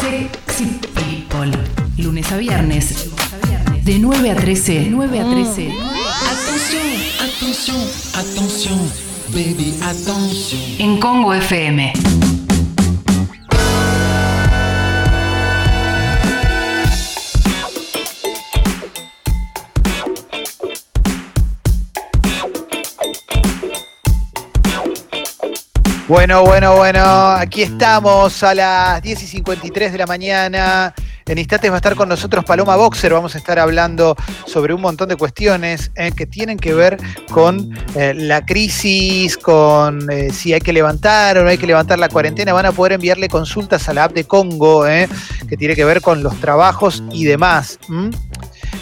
Sexy 0.00 0.78
People. 0.94 1.50
Lunes 1.96 2.30
a 2.30 2.36
viernes. 2.36 3.08
De 3.82 3.98
9 3.98 4.30
a 4.30 4.34
13. 4.34 4.90
9 4.90 5.20
a 5.20 5.24
13. 5.24 5.72
Attention, 6.30 6.80
attention, 7.20 7.76
attention, 8.14 8.78
baby, 9.32 9.74
attention. 9.82 10.60
En 10.78 10.98
Congo 10.98 11.32
FM. 11.32 11.92
Bueno, 26.08 26.44
bueno, 26.44 26.76
bueno, 26.76 27.00
aquí 27.30 27.62
estamos 27.62 28.40
a 28.44 28.54
las 28.54 29.02
10 29.02 29.24
y 29.24 29.26
53 29.26 29.90
de 29.90 29.98
la 29.98 30.06
mañana. 30.06 30.94
En 31.26 31.36
instantes 31.36 31.68
va 31.68 31.74
a 31.74 31.78
estar 31.78 31.96
con 31.96 32.08
nosotros 32.08 32.44
Paloma 32.44 32.76
Boxer. 32.76 33.12
Vamos 33.12 33.34
a 33.34 33.38
estar 33.38 33.58
hablando 33.58 34.14
sobre 34.46 34.72
un 34.72 34.80
montón 34.80 35.08
de 35.08 35.16
cuestiones 35.16 35.90
eh, 35.96 36.12
que 36.16 36.24
tienen 36.24 36.58
que 36.58 36.74
ver 36.74 36.96
con 37.32 37.76
eh, 37.96 38.14
la 38.14 38.46
crisis, 38.46 39.36
con 39.36 40.08
eh, 40.08 40.30
si 40.30 40.52
hay 40.52 40.60
que 40.60 40.72
levantar 40.72 41.38
o 41.38 41.42
no 41.42 41.48
hay 41.48 41.58
que 41.58 41.66
levantar 41.66 41.98
la 41.98 42.08
cuarentena. 42.08 42.52
Van 42.52 42.66
a 42.66 42.72
poder 42.72 42.92
enviarle 42.92 43.28
consultas 43.28 43.88
a 43.88 43.92
la 43.92 44.04
app 44.04 44.12
de 44.12 44.22
Congo, 44.22 44.84
que 44.84 45.56
tiene 45.56 45.74
que 45.74 45.84
ver 45.84 46.02
con 46.02 46.22
los 46.22 46.38
trabajos 46.40 47.02
y 47.10 47.24
demás. 47.24 47.80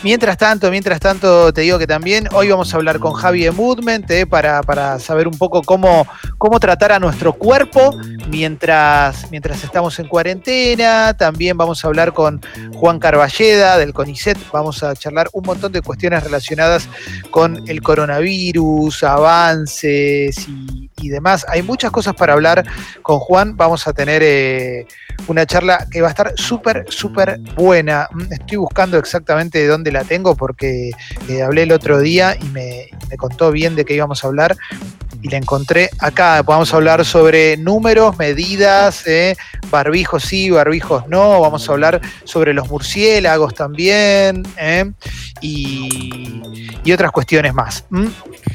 Mientras 0.03 0.37
tanto, 0.37 0.71
mientras 0.71 1.01
tanto, 1.01 1.53
te 1.53 1.63
digo 1.63 1.79
que 1.79 1.87
también 1.87 2.29
hoy 2.33 2.49
vamos 2.49 2.73
a 2.73 2.77
hablar 2.77 2.99
con 2.99 3.13
Javi 3.15 3.45
de 3.45 3.51
Movement 3.51 4.11
eh, 4.11 4.27
para, 4.27 4.63
para, 4.63 4.99
saber 4.99 5.27
un 5.27 5.39
poco 5.39 5.63
cómo, 5.63 6.07
cómo 6.39 6.61
tratar 6.61 6.93
a 6.93 6.99
nuestro 6.99 7.33
cuerpo 7.33 7.99
mientras, 8.29 9.31
mientras 9.31 9.65
estamos 9.65 9.99
en 9.99 10.09
cuarentena. 10.09 11.15
También 11.17 11.57
vamos 11.57 11.85
a 11.85 11.89
hablar 11.89 12.13
con 12.13 12.41
Juan 12.75 12.99
Carballeda 12.99 13.79
del 13.79 13.93
CONICET. 13.93 14.39
Vamos 14.53 14.83
a 14.83 14.95
charlar 14.95 15.29
un 15.33 15.45
montón 15.45 15.73
de 15.73 15.83
cuestiones 15.83 16.23
relacionadas 16.23 16.89
con 17.31 17.67
el 17.69 17.83
coronavirus, 17.83 19.05
avances 19.05 20.49
y, 20.49 20.84
demás. 21.09 21.45
Hay 21.49 21.63
muchas 21.63 21.91
cosas 21.91 22.15
para 22.15 22.33
hablar 22.33 22.65
con 23.03 23.19
Juan. 23.19 23.57
Vamos 23.57 23.87
a 23.87 23.93
tener 23.93 24.23
eh, 24.23 24.87
una 25.27 25.47
charla 25.47 25.87
que 25.91 26.01
va 26.01 26.09
a 26.09 26.11
estar 26.11 26.33
súper, 26.37 26.85
súper 26.89 27.39
buena. 27.55 28.09
Estoy 28.31 28.59
buscando 28.59 28.99
exactamente 28.99 29.59
de 29.59 29.67
dónde 29.67 29.93
la 29.93 30.05
tengo 30.05 30.37
porque 30.37 30.91
eh, 31.29 31.43
hablé 31.43 31.63
el 31.63 31.73
otro 31.73 32.01
día 32.01 32.37
y 32.41 32.45
me, 32.47 32.89
contó 33.17 33.53
bien 33.53 33.77
de 33.77 33.85
qué 33.85 33.95
íbamos 33.95 34.25
a 34.25 34.27
hablar 34.27 34.57
y 35.25 35.31
la 35.31 35.39
encontré 35.39 35.89
acá. 36.01 36.43
Vamos 36.43 36.73
a 36.73 36.77
hablar 36.77 37.03
sobre 37.03 37.57
números, 37.57 38.19
medidas, 38.19 39.07
eh, 39.07 39.35
barbijos 39.71 40.23
sí, 40.23 40.51
barbijos 40.51 41.09
no. 41.09 41.41
Vamos 41.41 41.67
a 41.67 41.73
hablar 41.73 42.01
sobre 42.25 42.53
los 42.53 42.69
murciélagos 42.69 43.55
también 43.55 44.43
eh, 44.59 44.93
y, 45.41 46.93
otras 46.93 47.11
cuestiones 47.11 47.55
más. 47.55 47.87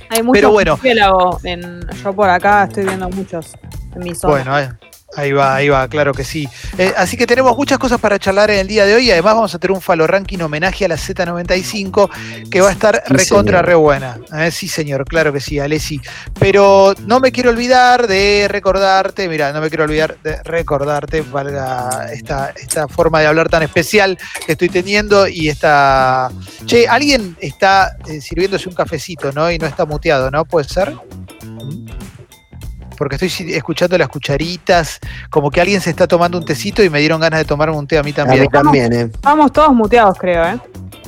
Hay 0.10 0.22
muchos 0.22 0.52
murciélagos. 0.52 1.44
En, 1.44 1.82
yo 2.04 2.14
por 2.14 2.30
acá 2.30 2.66
estoy 2.66 2.86
viendo 2.86 3.10
muchos 3.10 3.54
en 3.96 4.04
mi 4.04 4.14
zona. 4.14 4.44
Bueno, 4.44 4.78
Ahí 5.16 5.32
va, 5.32 5.56
ahí 5.56 5.70
va, 5.70 5.88
claro 5.88 6.14
que 6.14 6.24
sí. 6.24 6.48
Eh, 6.78 6.94
así 6.96 7.18
que 7.18 7.26
tenemos 7.26 7.58
muchas 7.58 7.80
cosas 7.80 8.00
para 8.00 8.20
charlar 8.20 8.52
en 8.52 8.60
el 8.60 8.68
día 8.68 8.86
de 8.86 8.94
hoy. 8.94 9.10
Además, 9.10 9.36
vamos 9.36 9.56
a 9.56 9.60
tener 9.60 9.76
un 9.76 9.82
Falo 9.82 10.06
Ranking 10.06 10.40
homenaje 10.40 10.86
a 10.86 10.88
la 10.88 10.96
Z95 10.96 12.50
que 12.50 12.62
va 12.62 12.70
a 12.70 12.72
estar 12.72 13.02
recontra 13.08 13.62
re 13.62 13.74
buena. 13.74 14.20
Eh, 14.38 14.52
sí, 14.52 14.68
señor, 14.68 15.06
claro 15.06 15.34
que 15.34 15.40
sí, 15.40 15.58
Alessi. 15.60 16.00
Pero 16.40 16.94
no 17.06 17.20
me 17.20 17.32
quiero 17.32 17.50
olvidar 17.50 18.08
de 18.08 18.48
recordarte, 18.50 19.28
mira, 19.28 19.52
no 19.52 19.62
me 19.62 19.70
quiero 19.70 19.86
olvidar 19.86 20.18
de 20.24 20.44
recordarte, 20.44 21.22
valga 21.22 22.10
esta, 22.14 22.54
esta 22.56 22.88
forma 22.88 23.20
de 23.20 23.28
hablar 23.28 23.50
tan 23.50 23.64
especial 23.64 24.18
que 24.46 24.52
estoy 24.52 24.70
teniendo 24.70 25.28
y 25.28 25.50
esta. 25.50 26.30
Che, 26.66 26.88
alguien 26.88 27.36
está 27.40 27.98
eh, 28.08 28.22
sirviéndose 28.22 28.70
un 28.70 28.76
cafecito, 28.76 29.32
¿no? 29.32 29.52
Y 29.52 29.58
no 29.58 29.66
está 29.66 29.86
muteado, 29.86 30.30
¿no? 30.30 30.46
¿Puede 30.46 30.70
ser? 30.70 30.94
Porque 33.00 33.16
estoy 33.16 33.54
escuchando 33.54 33.98
las 33.98 34.10
cucharitas, 34.10 35.00
como 35.30 35.50
que 35.50 35.62
alguien 35.62 35.80
se 35.80 35.90
está 35.90 36.06
tomando 36.06 36.38
un 36.38 36.44
tecito 36.44 36.84
y 36.84 36.90
me 36.90 37.00
dieron 37.00 37.22
ganas 37.22 37.40
de 37.40 37.46
tomarme 37.46 37.78
un 37.78 37.88
té 37.88 37.98
a 37.98 38.04
mí 38.04 38.12
también. 38.12 38.42
A 38.42 38.44
mí 38.44 38.50
también, 38.50 38.92
¿eh? 38.92 39.02
Estamos 39.04 39.54
todos 39.54 39.74
muteados, 39.74 40.18
creo, 40.20 40.44
¿eh? 40.46 40.60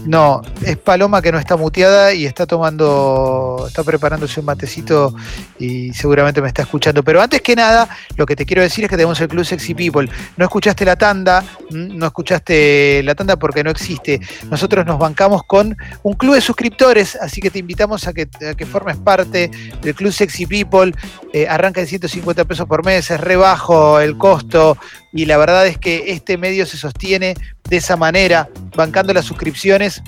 No, 0.06 0.41
es 0.66 0.78
Paloma 0.78 1.22
que 1.22 1.31
no 1.31 1.38
está 1.38 1.56
muteada 1.56 2.13
y 2.13 2.25
está 2.25 2.45
tomando, 2.47 3.66
está 3.67 3.84
preparándose 3.84 4.39
un 4.39 4.47
matecito 4.47 5.13
y 5.59 5.94
seguramente 5.94 6.41
me 6.41 6.47
está 6.47 6.63
escuchando. 6.63 7.03
Pero 7.03 7.22
antes 7.22 7.41
que 7.41 7.56
nada, 7.56 7.88
lo 8.16 8.25
que 8.25 8.35
te 8.35 8.45
quiero 8.45 8.61
decir 8.61 8.84
es 8.84 8.90
que 8.90 8.97
tenemos 8.97 9.19
el 9.22 9.28
Club 9.28 9.45
Sexy 9.45 9.75
People. 9.75 10.09
No 10.38 10.45
escuchaste 10.45 10.85
la 10.85 10.95
tanda, 10.95 11.44
no 11.69 12.06
escuchaste 12.06 13.03
la 13.03 13.13
tanda 13.16 13.35
porque 13.35 13.63
no 13.63 13.69
existe. 13.69 14.19
Nosotros 14.50 14.85
nos 14.85 14.97
bancamos 14.97 15.44
con 15.44 15.78
un 16.03 16.13
club 16.13 16.35
de 16.35 16.41
suscriptores, 16.41 17.16
así 17.16 17.40
que 17.40 17.51
te 17.51 17.59
invitamos 17.59 18.07
a 18.07 18.13
que, 18.13 18.28
formes 18.66 18.97
parte 18.97 19.51
del 19.81 19.94
Club 19.95 20.11
Sexy 20.11 20.45
People. 20.45 20.94
Eh, 21.34 21.47
arranca 21.47 21.81
en 21.81 21.88
150 21.88 22.45
pesos 22.45 22.67
por 22.67 22.84
mes, 22.84 23.09
es 23.11 23.19
rebajo 23.19 24.00
el 24.00 24.17
costo 24.17 24.78
y 25.13 25.25
la 25.25 25.38
verdad 25.38 25.67
es 25.67 25.78
que 25.78 26.11
este 26.11 26.38
medio 26.38 26.66
se 26.66 26.78
sostiene 26.78 27.35
de 27.72 27.78
esa 27.78 27.96
manera, 27.96 28.50
bancando 28.76 29.14
las 29.14 29.24
suscripciones, 29.24 30.04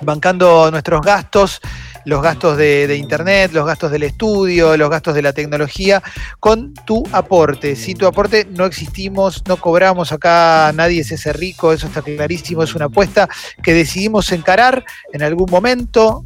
bancando 0.00 0.70
nuestros 0.70 1.02
gastos 1.02 1.60
los 2.08 2.22
gastos 2.22 2.56
de, 2.56 2.96
internet, 2.96 3.52
los 3.52 3.66
gastos 3.66 3.90
del 3.90 4.02
estudio, 4.02 4.78
los 4.78 4.88
gastos 4.88 5.14
de 5.14 5.20
la 5.20 5.34
tecnología, 5.34 6.02
con 6.40 6.72
tu 6.72 7.04
aporte. 7.12 7.76
Sin 7.76 7.98
tu 7.98 8.06
aporte 8.06 8.46
no 8.50 8.64
existimos, 8.64 9.42
no 9.46 9.58
cobramos 9.58 10.10
acá, 10.10 10.72
nadie 10.74 11.02
es 11.02 11.12
ese 11.12 11.34
rico, 11.34 11.70
eso 11.70 11.86
está 11.86 12.00
clarísimo, 12.00 12.62
es 12.62 12.74
una 12.74 12.86
apuesta 12.86 13.28
que 13.62 13.74
decidimos 13.74 14.32
encarar 14.32 14.86
en 15.12 15.22
algún 15.22 15.50
momento 15.50 16.24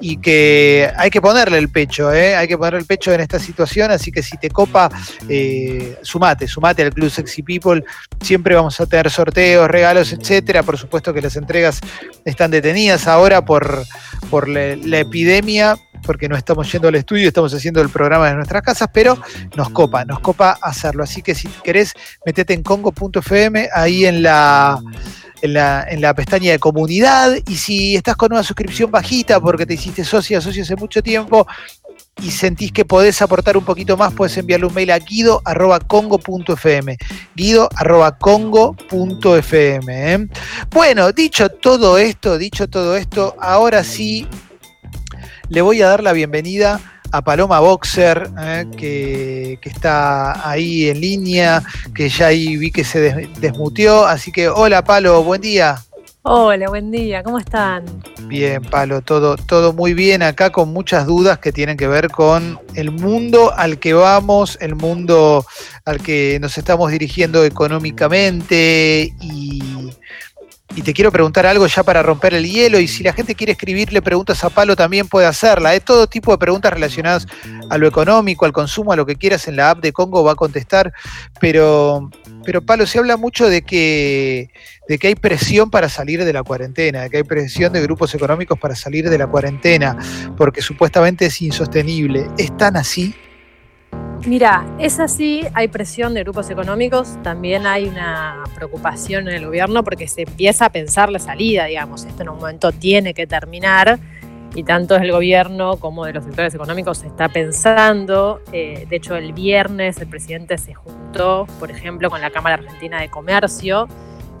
y 0.00 0.18
que 0.18 0.88
hay 0.96 1.10
que 1.10 1.20
ponerle 1.20 1.58
el 1.58 1.68
pecho, 1.68 2.12
¿eh? 2.12 2.36
hay 2.36 2.46
que 2.46 2.56
ponerle 2.56 2.78
el 2.78 2.86
pecho 2.86 3.12
en 3.12 3.20
esta 3.20 3.40
situación, 3.40 3.90
así 3.90 4.12
que 4.12 4.22
si 4.22 4.36
te 4.38 4.50
copa, 4.50 4.88
eh, 5.28 5.98
sumate, 6.02 6.46
sumate 6.46 6.82
al 6.82 6.94
Club 6.94 7.10
Sexy 7.10 7.42
People, 7.42 7.82
siempre 8.20 8.54
vamos 8.54 8.80
a 8.80 8.86
tener 8.86 9.10
sorteos, 9.10 9.68
regalos, 9.68 10.12
etcétera, 10.12 10.62
por 10.62 10.78
supuesto 10.78 11.12
que 11.12 11.22
las 11.22 11.34
entregas 11.34 11.80
están 12.24 12.52
detenidas 12.52 13.08
ahora 13.08 13.44
por, 13.44 13.84
por 14.30 14.48
la, 14.48 14.98
epidemia, 14.98 15.76
porque 16.04 16.28
no 16.28 16.36
estamos 16.36 16.70
yendo 16.70 16.88
al 16.88 16.94
estudio, 16.94 17.28
estamos 17.28 17.52
haciendo 17.54 17.80
el 17.80 17.88
programa 17.88 18.28
de 18.28 18.34
nuestras 18.34 18.62
casas, 18.62 18.88
pero 18.92 19.18
nos 19.56 19.70
copa, 19.70 20.04
nos 20.04 20.20
copa 20.20 20.58
hacerlo. 20.62 21.04
Así 21.04 21.22
que 21.22 21.34
si 21.34 21.48
querés, 21.62 21.94
metete 22.24 22.54
en 22.54 22.62
congo.fm, 22.62 23.68
ahí 23.72 24.06
en 24.06 24.22
la, 24.22 24.80
en 25.42 25.52
la, 25.54 25.86
en 25.88 26.00
la 26.00 26.14
pestaña 26.14 26.52
de 26.52 26.58
comunidad, 26.58 27.36
y 27.46 27.56
si 27.56 27.96
estás 27.96 28.16
con 28.16 28.32
una 28.32 28.42
suscripción 28.42 28.90
bajita 28.90 29.40
porque 29.40 29.66
te 29.66 29.74
hiciste 29.74 30.04
socia, 30.04 30.40
socio 30.40 30.62
hace 30.62 30.76
mucho 30.76 31.02
tiempo, 31.02 31.46
y 32.20 32.30
sentís 32.30 32.72
que 32.72 32.84
podés 32.84 33.22
aportar 33.22 33.56
un 33.56 33.64
poquito 33.64 33.96
más, 33.96 34.12
puedes 34.12 34.36
enviarle 34.36 34.66
un 34.66 34.74
mail 34.74 34.90
a 34.90 34.98
guido.congo.fm. 34.98 36.98
Guido.congo.fm. 37.34 40.12
¿eh? 40.12 40.28
Bueno, 40.70 41.12
dicho 41.12 41.48
todo 41.48 41.96
esto, 41.98 42.38
dicho 42.38 42.68
todo 42.68 42.96
esto, 42.96 43.36
ahora 43.40 43.84
sí 43.84 44.26
le 45.48 45.62
voy 45.62 45.80
a 45.82 45.88
dar 45.88 46.02
la 46.02 46.12
bienvenida 46.12 46.80
a 47.10 47.22
Paloma 47.22 47.60
Boxer, 47.60 48.30
eh, 48.40 48.66
que, 48.76 49.58
está 49.62 50.48
ahí 50.48 50.88
en 50.88 51.00
línea, 51.00 51.62
que 51.94 52.08
ya 52.08 52.26
ahí 52.26 52.56
vi 52.56 52.70
que 52.70 52.84
se 52.84 53.28
desmutió. 53.40 54.06
Así 54.06 54.32
que, 54.32 54.48
hola 54.48 54.84
Palo, 54.84 55.22
buen 55.22 55.40
día. 55.40 55.78
Hola, 56.22 56.68
buen 56.68 56.90
día, 56.90 57.22
¿cómo 57.22 57.38
están? 57.38 57.84
Bien, 58.24 58.60
Palo, 58.62 59.02
todo, 59.02 59.36
todo 59.36 59.72
muy 59.72 59.94
bien 59.94 60.22
acá 60.22 60.50
con 60.50 60.72
muchas 60.72 61.06
dudas 61.06 61.38
que 61.38 61.52
tienen 61.52 61.76
que 61.76 61.86
ver 61.86 62.10
con 62.10 62.58
el 62.74 62.90
mundo 62.90 63.52
al 63.56 63.78
que 63.78 63.94
vamos, 63.94 64.58
el 64.60 64.74
mundo 64.74 65.46
al 65.84 66.02
que 66.02 66.38
nos 66.40 66.58
estamos 66.58 66.90
dirigiendo 66.90 67.44
económicamente 67.44 69.14
y 69.20 69.90
y 70.78 70.82
te 70.82 70.92
quiero 70.92 71.10
preguntar 71.10 71.44
algo 71.44 71.66
ya 71.66 71.82
para 71.82 72.02
romper 72.02 72.34
el 72.34 72.48
hielo. 72.48 72.78
Y 72.78 72.86
si 72.86 73.02
la 73.02 73.12
gente 73.12 73.34
quiere 73.34 73.52
escribirle 73.52 74.00
preguntas 74.00 74.44
a 74.44 74.48
Palo, 74.50 74.76
también 74.76 75.08
puede 75.08 75.26
hacerla. 75.26 75.74
Es 75.74 75.84
todo 75.84 76.06
tipo 76.06 76.30
de 76.30 76.38
preguntas 76.38 76.72
relacionadas 76.72 77.26
a 77.68 77.78
lo 77.78 77.88
económico, 77.88 78.44
al 78.44 78.52
consumo, 78.52 78.92
a 78.92 78.96
lo 78.96 79.04
que 79.04 79.16
quieras 79.16 79.48
en 79.48 79.56
la 79.56 79.70
app 79.70 79.80
de 79.80 79.92
Congo 79.92 80.22
va 80.22 80.32
a 80.32 80.36
contestar. 80.36 80.92
Pero, 81.40 82.10
pero 82.44 82.62
Palo, 82.62 82.86
se 82.86 82.98
habla 82.98 83.16
mucho 83.16 83.48
de 83.48 83.62
que, 83.62 84.50
de 84.88 84.98
que 84.98 85.08
hay 85.08 85.14
presión 85.14 85.70
para 85.70 85.88
salir 85.88 86.24
de 86.24 86.32
la 86.32 86.42
cuarentena, 86.42 87.02
de 87.02 87.10
que 87.10 87.18
hay 87.18 87.22
presión 87.24 87.72
de 87.72 87.80
grupos 87.82 88.14
económicos 88.14 88.58
para 88.58 88.74
salir 88.74 89.08
de 89.08 89.18
la 89.18 89.26
cuarentena, 89.26 89.96
porque 90.36 90.62
supuestamente 90.62 91.26
es 91.26 91.42
insostenible. 91.42 92.26
¿Es 92.38 92.56
tan 92.56 92.76
así? 92.76 93.14
Mira, 94.26 94.66
es 94.78 94.98
así, 94.98 95.46
hay 95.54 95.68
presión 95.68 96.12
de 96.12 96.22
grupos 96.22 96.50
económicos, 96.50 97.22
también 97.22 97.66
hay 97.66 97.86
una 97.86 98.42
preocupación 98.54 99.28
en 99.28 99.34
el 99.36 99.46
gobierno 99.46 99.84
porque 99.84 100.08
se 100.08 100.22
empieza 100.22 100.66
a 100.66 100.72
pensar 100.72 101.10
la 101.10 101.20
salida, 101.20 101.66
digamos, 101.66 102.04
esto 102.04 102.22
en 102.22 102.30
un 102.30 102.38
momento 102.38 102.72
tiene 102.72 103.14
que 103.14 103.26
terminar 103.26 103.98
y 104.54 104.64
tanto 104.64 104.94
desde 104.94 105.06
el 105.06 105.12
gobierno 105.12 105.76
como 105.76 106.04
de 106.04 106.12
los 106.12 106.24
sectores 106.24 106.54
económicos 106.54 106.98
se 106.98 107.06
está 107.06 107.28
pensando. 107.28 108.40
Eh, 108.52 108.86
de 108.88 108.96
hecho, 108.96 109.16
el 109.16 109.32
viernes 109.32 109.98
el 109.98 110.08
presidente 110.08 110.58
se 110.58 110.74
juntó, 110.74 111.46
por 111.58 111.70
ejemplo, 111.70 112.10
con 112.10 112.20
la 112.20 112.30
Cámara 112.30 112.56
Argentina 112.56 113.00
de 113.00 113.10
Comercio, 113.10 113.86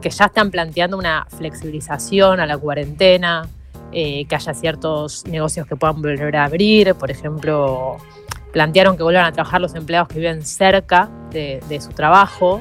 que 0.00 0.10
ya 0.10 0.26
están 0.26 0.50
planteando 0.50 0.96
una 0.96 1.26
flexibilización 1.36 2.40
a 2.40 2.46
la 2.46 2.56
cuarentena, 2.56 3.48
eh, 3.92 4.24
que 4.26 4.34
haya 4.34 4.54
ciertos 4.54 5.26
negocios 5.26 5.66
que 5.66 5.76
puedan 5.76 6.00
volver 6.00 6.36
a 6.36 6.44
abrir, 6.44 6.94
por 6.94 7.10
ejemplo, 7.10 7.96
plantearon 8.52 8.96
que 8.96 9.02
vuelvan 9.02 9.26
a 9.26 9.32
trabajar 9.32 9.60
los 9.60 9.74
empleados 9.74 10.08
que 10.08 10.18
viven 10.18 10.44
cerca 10.44 11.08
de 11.30 11.80
su 11.80 11.90
trabajo, 11.90 12.60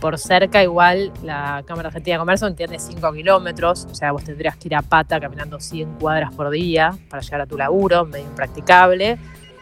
por 0.00 0.18
cerca 0.18 0.62
igual 0.62 1.12
la 1.22 1.62
Cámara 1.66 1.88
Argentina 1.88 2.16
de 2.16 2.18
Comercio 2.20 2.46
entiende 2.46 2.78
5 2.78 3.12
kilómetros, 3.12 3.86
o 3.90 3.94
sea, 3.94 4.12
vos 4.12 4.24
tendrías 4.24 4.56
que 4.56 4.68
ir 4.68 4.74
a 4.74 4.82
pata 4.82 5.20
caminando 5.20 5.60
100 5.60 5.98
cuadras 5.98 6.32
por 6.34 6.50
día 6.50 6.96
para 7.08 7.22
llegar 7.22 7.42
a 7.42 7.46
tu 7.46 7.56
laburo, 7.56 8.04
medio 8.06 8.26
impracticable, 8.26 9.18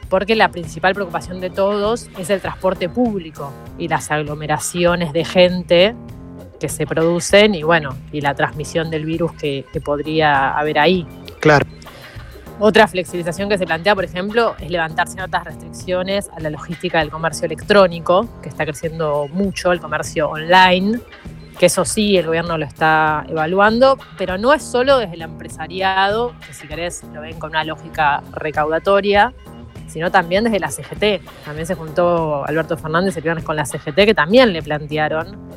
porque 0.09 0.37
la 0.37 0.51
principal 0.51 0.95
preocupación 0.95 1.41
de 1.41 1.51
todos 1.51 2.09
es 2.19 2.31
el 2.31 2.41
transporte 2.41 2.89
público 2.89 3.53
y 3.79 3.89
las 3.89 4.11
aglomeraciones 4.11 5.13
de 5.13 5.25
gente 5.25 5.95
que 6.59 6.69
se 6.69 6.87
producen 6.87 7.55
y 7.55 7.63
bueno, 7.63 7.97
y 8.13 8.21
la 8.21 8.35
transmisión 8.35 8.91
del 8.91 9.05
virus 9.05 9.33
que, 9.33 9.65
que 9.73 9.81
podría 9.81 10.51
haber 10.57 10.79
ahí. 10.79 11.07
Claro. 11.41 11.67
Otra 12.61 12.89
flexibilización 12.89 13.49
que 13.49 13.57
se 13.57 13.67
plantea, 13.67 13.95
por 13.95 14.05
ejemplo, 14.05 14.57
es 14.59 14.69
levantar 14.69 15.07
ciertas 15.07 15.45
restricciones 15.45 16.29
a 16.37 16.41
la 16.41 16.51
logística 16.51 16.99
del 16.99 17.09
comercio 17.09 17.47
electrónico, 17.47 18.27
que 18.43 18.49
está 18.49 18.65
creciendo 18.65 19.29
mucho, 19.29 19.71
el 19.71 19.81
comercio 19.81 20.29
online, 20.29 20.99
que 21.57 21.67
eso 21.67 21.85
sí, 21.85 22.17
el 22.17 22.27
gobierno 22.27 22.59
lo 22.59 22.65
está 22.65 23.25
evaluando, 23.29 23.97
pero 24.17 24.39
no 24.39 24.53
es 24.53 24.65
solo 24.65 24.99
desde 24.99 25.15
el 25.15 25.23
empresariado, 25.23 26.35
que 26.45 26.53
si 26.53 26.67
querés 26.67 27.05
lo 27.15 27.21
ven 27.21 27.39
con 27.39 27.51
una 27.51 27.63
lógica 27.63 28.25
recaudatoria, 28.33 29.33
sino 29.87 30.11
también 30.11 30.43
desde 30.43 30.59
la 30.59 30.73
CGT. 30.73 31.23
También 31.45 31.65
se 31.65 31.77
juntó 31.77 32.45
Alberto 32.45 32.77
Fernández 32.77 33.17
el 33.17 33.23
viernes 33.23 33.45
con 33.45 33.55
la 33.55 33.67
CGT, 33.67 33.95
que 34.05 34.15
también 34.15 34.53
le 34.53 34.63
plantearon 34.63 35.49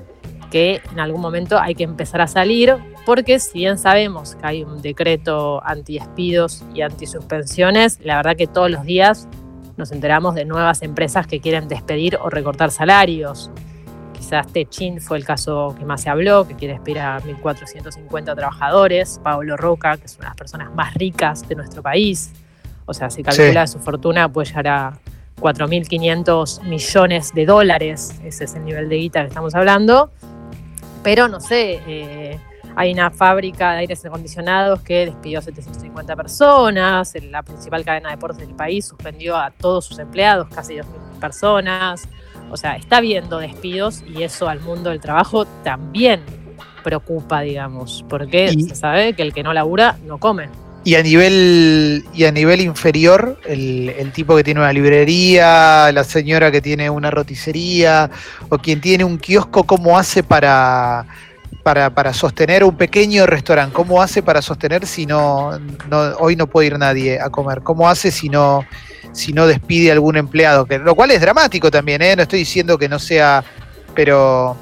que 0.51 0.81
en 0.92 1.00
algún 1.00 1.21
momento 1.21 1.59
hay 1.59 1.74
que 1.74 1.83
empezar 1.83 2.21
a 2.21 2.27
salir, 2.27 2.75
porque 3.06 3.39
si 3.39 3.59
bien 3.59 3.80
sabemos 3.80 4.36
que 4.36 4.45
hay 4.45 4.63
un 4.63 4.81
decreto 4.81 5.63
anti-despidos 5.65 6.63
y 6.75 6.81
anti-suspensiones, 6.81 8.00
la 8.03 8.18
verdad 8.18 8.36
que 8.36 8.45
todos 8.45 8.69
los 8.69 8.83
días 8.83 9.27
nos 9.77 9.92
enteramos 9.92 10.36
de 10.36 10.45
nuevas 10.45 10.83
empresas 10.83 11.25
que 11.25 11.39
quieren 11.39 11.68
despedir 11.68 12.19
o 12.21 12.30
recortar 12.30 12.69
salarios. 12.69 13.50
Quizás 14.13 14.45
Techin 14.48 15.01
fue 15.01 15.18
el 15.18 15.25
caso 15.25 15.74
que 15.80 15.86
más 15.86 16.01
se 16.01 16.09
habló, 16.09 16.48
que 16.48 16.56
quiere 16.56 16.75
despedir 16.75 17.00
a 17.00 17.19
1.450 17.21 18.36
trabajadores. 18.36 19.19
Pablo 19.24 19.57
Roca, 19.57 19.98
que 19.98 20.06
es 20.06 20.18
una 20.18 20.25
de 20.25 20.30
las 20.30 20.38
personas 20.38 20.75
más 20.75 20.94
ricas 20.94 21.48
de 21.48 21.56
nuestro 21.56 21.81
país. 21.81 22.31
O 22.86 22.94
sea, 22.94 23.09
se 23.09 23.24
calcula 23.24 23.65
su 23.65 23.80
fortuna 23.80 24.31
puede 24.31 24.50
llegar 24.50 24.68
a 24.68 25.00
4.500 25.39 26.63
millones 26.63 27.33
de 27.33 27.45
dólares. 27.45 28.19
Ese 28.24 28.44
es 28.44 28.53
el 28.53 28.65
nivel 28.65 28.89
de 28.89 28.98
guita 28.98 29.21
que 29.21 29.30
estamos 29.30 29.56
hablando 29.56 30.12
pero 31.03 31.27
no 31.27 31.39
sé, 31.39 31.81
eh, 31.88 32.39
hay 32.75 32.94
una 32.94 33.12
fábrica 33.12 33.74
de 33.74 33.80
aires 33.80 34.06
acondicionados 34.06 34.81
que 34.81 35.06
despidió 35.07 35.39
a 35.39 35.42
750 35.42 36.15
personas, 36.15 37.13
la 37.30 37.44
principal 37.44 37.83
cadena 37.83 38.09
de 38.09 38.15
deportes 38.15 38.48
del 38.48 38.56
país 38.56 38.86
suspendió 38.86 39.38
a 39.38 39.51
todos 39.51 39.86
sus 39.86 40.00
empleados, 40.00 40.48
casi 40.50 40.75
2.000 40.75 41.19
personas. 41.19 42.07
O 42.50 42.57
sea, 42.57 42.75
está 42.75 42.98
habiendo 42.98 43.39
despidos 43.39 44.03
y 44.06 44.24
eso 44.24 44.50
al 44.50 44.59
mundo 44.59 44.89
del 44.89 45.00
trabajo 45.00 45.45
también 45.63 46.21
preocupa, 46.83 47.42
digamos, 47.42 48.03
porque 48.09 48.50
se 48.50 48.75
sabe 48.75 49.13
que 49.13 49.21
el 49.21 49.33
que 49.33 49.44
no 49.44 49.53
labura 49.53 49.98
no 50.06 50.18
come. 50.18 50.50
Y 50.83 50.95
a 50.95 51.03
nivel, 51.03 52.03
y 52.11 52.25
a 52.25 52.31
nivel 52.31 52.59
inferior, 52.61 53.37
el, 53.45 54.11
tipo 54.13 54.35
que 54.35 54.43
tiene 54.43 54.61
una 54.61 54.73
librería, 54.73 55.91
la 55.91 56.03
señora 56.03 56.51
que 56.51 56.59
tiene 56.59 56.89
una 56.89 57.11
roticería, 57.11 58.09
o 58.49 58.57
quien 58.57 58.81
tiene 58.81 59.03
un 59.03 59.19
kiosco, 59.19 59.63
¿cómo 59.63 59.99
hace 59.99 60.23
para, 60.23 61.05
para, 61.61 62.13
sostener 62.13 62.63
un 62.63 62.75
pequeño 62.75 63.27
restaurante? 63.27 63.73
¿Cómo 63.75 64.01
hace 64.01 64.23
para 64.23 64.41
sostener 64.41 64.87
si 64.87 65.05
no, 65.05 65.51
hoy 66.17 66.35
no 66.35 66.47
puede 66.47 66.67
ir 66.67 66.79
nadie 66.79 67.21
a 67.21 67.29
comer? 67.29 67.61
¿Cómo 67.61 67.87
hace 67.87 68.09
si 68.09 68.27
no, 68.27 68.65
si 69.11 69.33
no 69.33 69.45
despide 69.45 69.91
a 69.91 69.93
algún 69.93 70.17
empleado? 70.17 70.65
Que, 70.65 70.79
lo 70.79 70.95
cual 70.95 71.11
es 71.11 71.21
dramático 71.21 71.69
también, 71.69 72.01
¿eh? 72.01 72.15
no 72.15 72.23
estoy 72.23 72.39
diciendo 72.39 72.79
que 72.79 72.89
no 72.89 72.97
sea, 72.97 73.43
pero, 73.93 74.57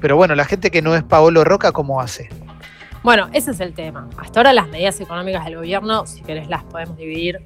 pero 0.00 0.16
bueno, 0.16 0.34
la 0.34 0.44
gente 0.44 0.72
que 0.72 0.82
no 0.82 0.96
es 0.96 1.04
Paolo 1.04 1.44
Roca, 1.44 1.70
¿cómo 1.70 2.00
hace? 2.00 2.30
Bueno, 3.02 3.30
ese 3.32 3.52
es 3.52 3.60
el 3.60 3.72
tema. 3.72 4.10
Hasta 4.18 4.40
ahora 4.40 4.52
las 4.52 4.68
medidas 4.68 5.00
económicas 5.00 5.46
del 5.46 5.56
gobierno, 5.56 6.06
si 6.06 6.20
querés, 6.20 6.48
las 6.48 6.64
podemos 6.64 6.98
dividir 6.98 7.40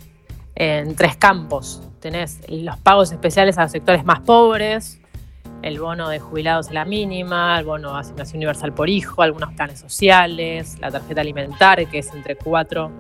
en 0.57 0.97
tres 0.97 1.17
campos. 1.17 1.81
Tenés 2.01 2.41
los 2.49 2.77
pagos 2.79 3.13
especiales 3.13 3.57
a 3.57 3.63
los 3.63 3.71
sectores 3.71 4.05
más 4.05 4.19
pobres, 4.19 5.01
el 5.63 5.79
bono 5.79 6.09
de 6.09 6.19
jubilados 6.19 6.71
a 6.71 6.73
la 6.73 6.85
mínima, 6.85 7.57
el 7.61 7.67
bono 7.67 7.95
de 7.95 8.01
asignación 8.01 8.39
universal 8.39 8.75
por 8.75 8.89
hijo, 8.89 9.23
algunos 9.23 9.53
planes 9.53 9.79
sociales, 9.79 10.77
la 10.81 10.91
tarjeta 10.91 11.21
alimentar, 11.21 11.87
que 11.87 11.99
es 11.99 12.13
entre 12.13 12.35
4 12.35 12.91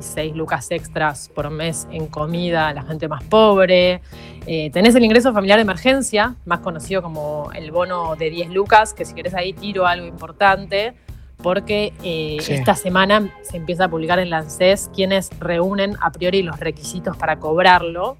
y 0.00 0.02
6 0.02 0.34
lucas 0.34 0.68
extras 0.72 1.28
por 1.32 1.48
mes 1.50 1.86
en 1.92 2.08
comida 2.08 2.68
a 2.68 2.74
la 2.74 2.82
gente 2.82 3.06
más 3.06 3.22
pobre. 3.22 4.02
Eh, 4.46 4.70
tenés 4.72 4.96
el 4.96 5.04
ingreso 5.04 5.32
familiar 5.32 5.58
de 5.58 5.62
emergencia, 5.62 6.34
más 6.44 6.58
conocido 6.58 7.02
como 7.02 7.52
el 7.54 7.70
bono 7.70 8.16
de 8.16 8.30
10 8.30 8.50
lucas, 8.50 8.94
que 8.94 9.04
si 9.04 9.14
querés 9.14 9.34
ahí 9.34 9.52
tiro 9.52 9.86
algo 9.86 10.06
importante 10.06 10.96
porque 11.42 11.92
eh, 12.02 12.38
esta 12.48 12.74
semana 12.74 13.30
se 13.42 13.56
empieza 13.56 13.84
a 13.84 13.88
publicar 13.88 14.18
en 14.18 14.30
la 14.30 14.38
ANSES 14.38 14.90
quienes 14.94 15.30
reúnen 15.38 15.96
a 16.00 16.10
priori 16.10 16.42
los 16.42 16.58
requisitos 16.58 17.16
para 17.16 17.38
cobrarlo. 17.38 18.16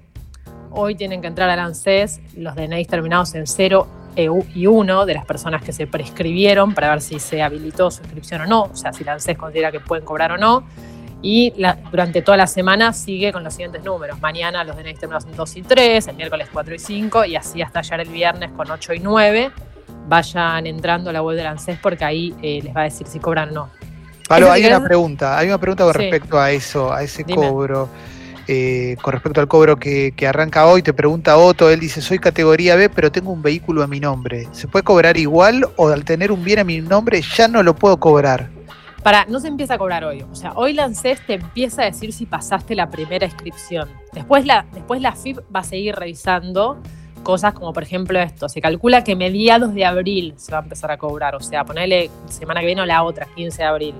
Hoy 0.71 0.95
tienen 0.95 1.21
que 1.21 1.27
entrar 1.27 1.49
al 1.49 1.59
ANSES 1.59 2.21
los 2.35 2.55
DNIs 2.55 2.87
terminados 2.87 3.35
en 3.35 3.45
0 3.45 3.87
y 4.15 4.67
1 4.67 5.05
de 5.05 5.13
las 5.13 5.25
personas 5.25 5.61
que 5.61 5.71
se 5.71 5.87
prescribieron 5.87 6.73
para 6.73 6.89
ver 6.89 7.01
si 7.01 7.19
se 7.19 7.41
habilitó 7.41 7.91
su 7.91 8.01
inscripción 8.03 8.41
o 8.41 8.45
no, 8.45 8.63
o 8.63 8.75
sea, 8.75 8.91
si 8.91 9.03
la 9.03 9.13
ANSES 9.13 9.37
considera 9.37 9.71
que 9.71 9.79
pueden 9.79 10.05
cobrar 10.05 10.31
o 10.31 10.37
no. 10.37 10.63
Y 11.23 11.53
durante 11.91 12.23
toda 12.23 12.35
la 12.35 12.47
semana 12.47 12.93
sigue 12.93 13.31
con 13.31 13.43
los 13.43 13.53
siguientes 13.53 13.83
números. 13.83 14.19
Mañana 14.19 14.63
los 14.63 14.75
DNIs 14.75 14.99
terminados 14.99 15.25
en 15.25 15.35
2 15.35 15.55
y 15.57 15.61
3, 15.61 16.07
el 16.07 16.15
miércoles 16.15 16.47
4 16.51 16.73
y 16.73 16.79
5 16.79 17.25
y 17.25 17.35
así 17.35 17.61
hasta 17.61 17.79
ayer 17.79 17.99
el 17.99 18.09
viernes 18.09 18.51
con 18.51 18.71
8 18.71 18.93
y 18.93 18.99
9 18.99 19.51
vayan 20.07 20.67
entrando 20.67 21.09
a 21.09 21.13
la 21.13 21.21
web 21.21 21.37
del 21.37 21.47
ANSES 21.47 21.79
porque 21.81 22.03
ahí 22.03 22.35
eh, 22.41 22.61
les 22.63 22.75
va 22.75 22.81
a 22.81 22.83
decir 22.85 23.07
si 23.07 23.19
cobran 23.19 23.49
o 23.49 23.53
no. 23.53 23.69
Pablo, 24.27 24.51
hay 24.51 24.65
una 24.65 24.83
pregunta, 24.83 25.37
hay 25.37 25.47
una 25.47 25.57
pregunta 25.57 25.83
con 25.83 25.93
respecto 25.93 26.39
a 26.39 26.51
eso, 26.51 26.93
a 26.93 27.03
ese 27.03 27.25
cobro. 27.25 27.89
Eh, 28.47 28.97
con 29.01 29.13
respecto 29.13 29.39
al 29.39 29.47
cobro 29.47 29.77
que, 29.77 30.13
arranca 30.27 30.65
hoy, 30.65 30.81
te 30.81 30.93
pregunta 30.93 31.37
Otto, 31.37 31.69
él 31.69 31.79
dice, 31.79 32.01
soy 32.01 32.19
categoría 32.19 32.75
B, 32.75 32.89
pero 32.89 33.11
tengo 33.11 33.31
un 33.31 33.41
vehículo 33.41 33.83
a 33.83 33.87
mi 33.87 33.99
nombre. 33.99 34.47
¿Se 34.51 34.67
puede 34.67 34.83
cobrar 34.83 35.17
igual 35.17 35.67
o 35.77 35.89
al 35.89 36.03
tener 36.03 36.31
un 36.31 36.43
bien 36.43 36.59
a 36.59 36.63
mi 36.63 36.81
nombre 36.81 37.21
ya 37.21 37.47
no 37.47 37.61
lo 37.61 37.75
puedo 37.75 37.97
cobrar? 37.97 38.49
Para, 39.03 39.25
no 39.25 39.39
se 39.39 39.47
empieza 39.47 39.75
a 39.75 39.77
cobrar 39.77 40.03
hoy. 40.03 40.23
O 40.29 40.35
sea, 40.35 40.53
hoy 40.55 40.73
la 40.73 40.85
ANSES 40.85 41.25
te 41.25 41.35
empieza 41.35 41.83
a 41.83 41.85
decir 41.85 42.13
si 42.13 42.25
pasaste 42.25 42.75
la 42.75 42.89
primera 42.89 43.25
inscripción. 43.25 43.89
Después 44.13 44.45
la, 44.45 44.65
después 44.73 45.01
la 45.01 45.13
FIP 45.13 45.39
va 45.53 45.61
a 45.61 45.63
seguir 45.63 45.95
revisando 45.95 46.81
cosas 47.21 47.53
como 47.53 47.73
por 47.73 47.83
ejemplo 47.83 48.19
esto, 48.19 48.49
se 48.49 48.61
calcula 48.61 49.03
que 49.03 49.15
mediados 49.15 49.73
de 49.73 49.85
abril 49.85 50.33
se 50.37 50.51
va 50.51 50.59
a 50.59 50.61
empezar 50.61 50.91
a 50.91 50.97
cobrar, 50.97 51.35
o 51.35 51.39
sea, 51.39 51.63
ponerle 51.63 52.09
semana 52.27 52.59
que 52.59 52.65
viene 52.65 52.81
o 52.81 52.85
la 52.85 53.03
otra, 53.03 53.27
15 53.35 53.57
de 53.61 53.67
abril. 53.67 53.95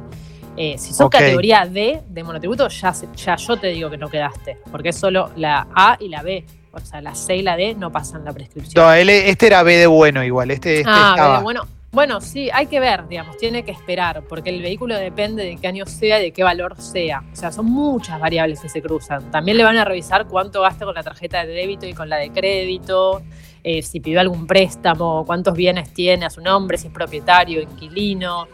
Eh, 0.58 0.76
si 0.78 0.94
sos 0.94 1.10
categoría 1.10 1.66
D 1.66 2.02
de 2.08 2.24
monotributo, 2.24 2.68
ya, 2.68 2.94
ya 3.16 3.36
yo 3.38 3.58
te 3.58 3.68
digo 3.68 3.90
que 3.90 3.98
no 3.98 4.10
quedaste, 4.10 4.58
porque 4.70 4.90
es 4.90 4.98
solo 4.98 5.32
la 5.38 5.68
A 5.74 5.98
y 6.00 6.10
la 6.10 6.24
B. 6.24 6.46
O 6.74 6.80
sea, 6.80 7.02
la 7.02 7.16
C 7.16 7.36
y 7.38 7.42
la 7.42 7.56
D 7.56 7.76
no 7.76 7.92
pasan 7.92 8.24
la 8.24 8.32
prescripción. 8.32 8.84
No, 8.84 8.94
este 8.94 9.48
era 9.48 9.64
B 9.64 9.78
de 9.78 9.88
bueno 9.88 10.24
igual. 10.24 10.52
Este, 10.52 10.80
este 10.80 10.90
ah, 10.90 11.16
B 11.18 11.38
de 11.38 11.44
bueno. 11.44 11.68
Bueno, 11.94 12.22
sí, 12.22 12.50
hay 12.54 12.68
que 12.68 12.80
ver, 12.80 13.10
digamos, 13.10 13.36
tiene 13.36 13.64
que 13.64 13.72
esperar, 13.72 14.24
porque 14.30 14.50
el 14.50 14.62
vehículo 14.62 14.96
depende 14.96 15.44
de 15.44 15.58
qué 15.58 15.68
año 15.68 15.86
sea 15.86 16.22
y 16.22 16.24
de 16.24 16.32
qué 16.32 16.42
valor 16.42 16.82
sea. 16.82 17.22
O 17.34 17.36
sea, 17.36 17.52
son 17.52 17.66
muchas 17.66 18.18
variables 18.18 18.62
que 18.62 18.70
se 18.70 18.82
cruzan. 18.82 19.30
También 19.30 19.58
le 19.58 19.66
van 19.66 19.76
a 19.76 19.84
revisar 19.84 20.26
cuánto 20.26 20.62
gasta 20.62 20.86
con 20.86 20.96
la 20.96 21.04
tarjeta 21.04 21.46
de 21.46 21.52
débito 21.52 21.86
y 21.86 21.94
con 21.94 22.08
la 22.08 22.16
de 22.16 22.32
crédito, 22.32 23.22
eh, 23.62 23.82
si 23.82 24.00
pidió 24.00 24.22
algún 24.22 24.48
préstamo, 24.48 25.26
cuántos 25.26 25.54
bienes 25.54 25.94
tiene 25.94 26.26
a 26.26 26.30
su 26.30 26.40
nombre, 26.40 26.78
si 26.78 26.88
es 26.88 26.94
propietario, 26.94 27.62
inquilino. 27.62 28.48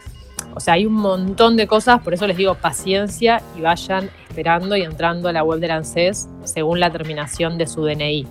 O 0.56 0.58
sea, 0.58 0.74
hay 0.74 0.84
un 0.84 0.94
montón 0.94 1.56
de 1.56 1.68
cosas, 1.68 2.00
por 2.00 2.14
eso 2.14 2.26
les 2.26 2.36
digo 2.36 2.56
paciencia 2.56 3.40
y 3.56 3.60
vayan 3.60 4.10
esperando 4.28 4.76
y 4.76 4.82
entrando 4.82 5.28
a 5.28 5.32
la 5.32 5.44
web 5.44 5.60
del 5.60 5.70
ANSES 5.70 6.28
según 6.42 6.80
la 6.80 6.90
terminación 6.90 7.56
de 7.56 7.68
su 7.68 7.84
DNI. 7.84 8.26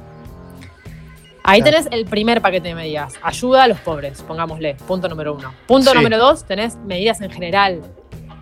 Ahí 1.49 1.61
tenés 1.61 1.87
el 1.91 2.05
primer 2.05 2.41
paquete 2.41 2.67
de 2.67 2.75
medidas. 2.75 3.13
Ayuda 3.23 3.63
a 3.63 3.67
los 3.69 3.79
pobres, 3.79 4.21
pongámosle, 4.21 4.75
punto 4.85 5.07
número 5.07 5.33
uno. 5.33 5.53
Punto 5.65 5.93
número 5.93 6.17
dos, 6.17 6.43
tenés 6.43 6.75
medidas 6.75 7.21
en 7.21 7.31
general 7.31 7.83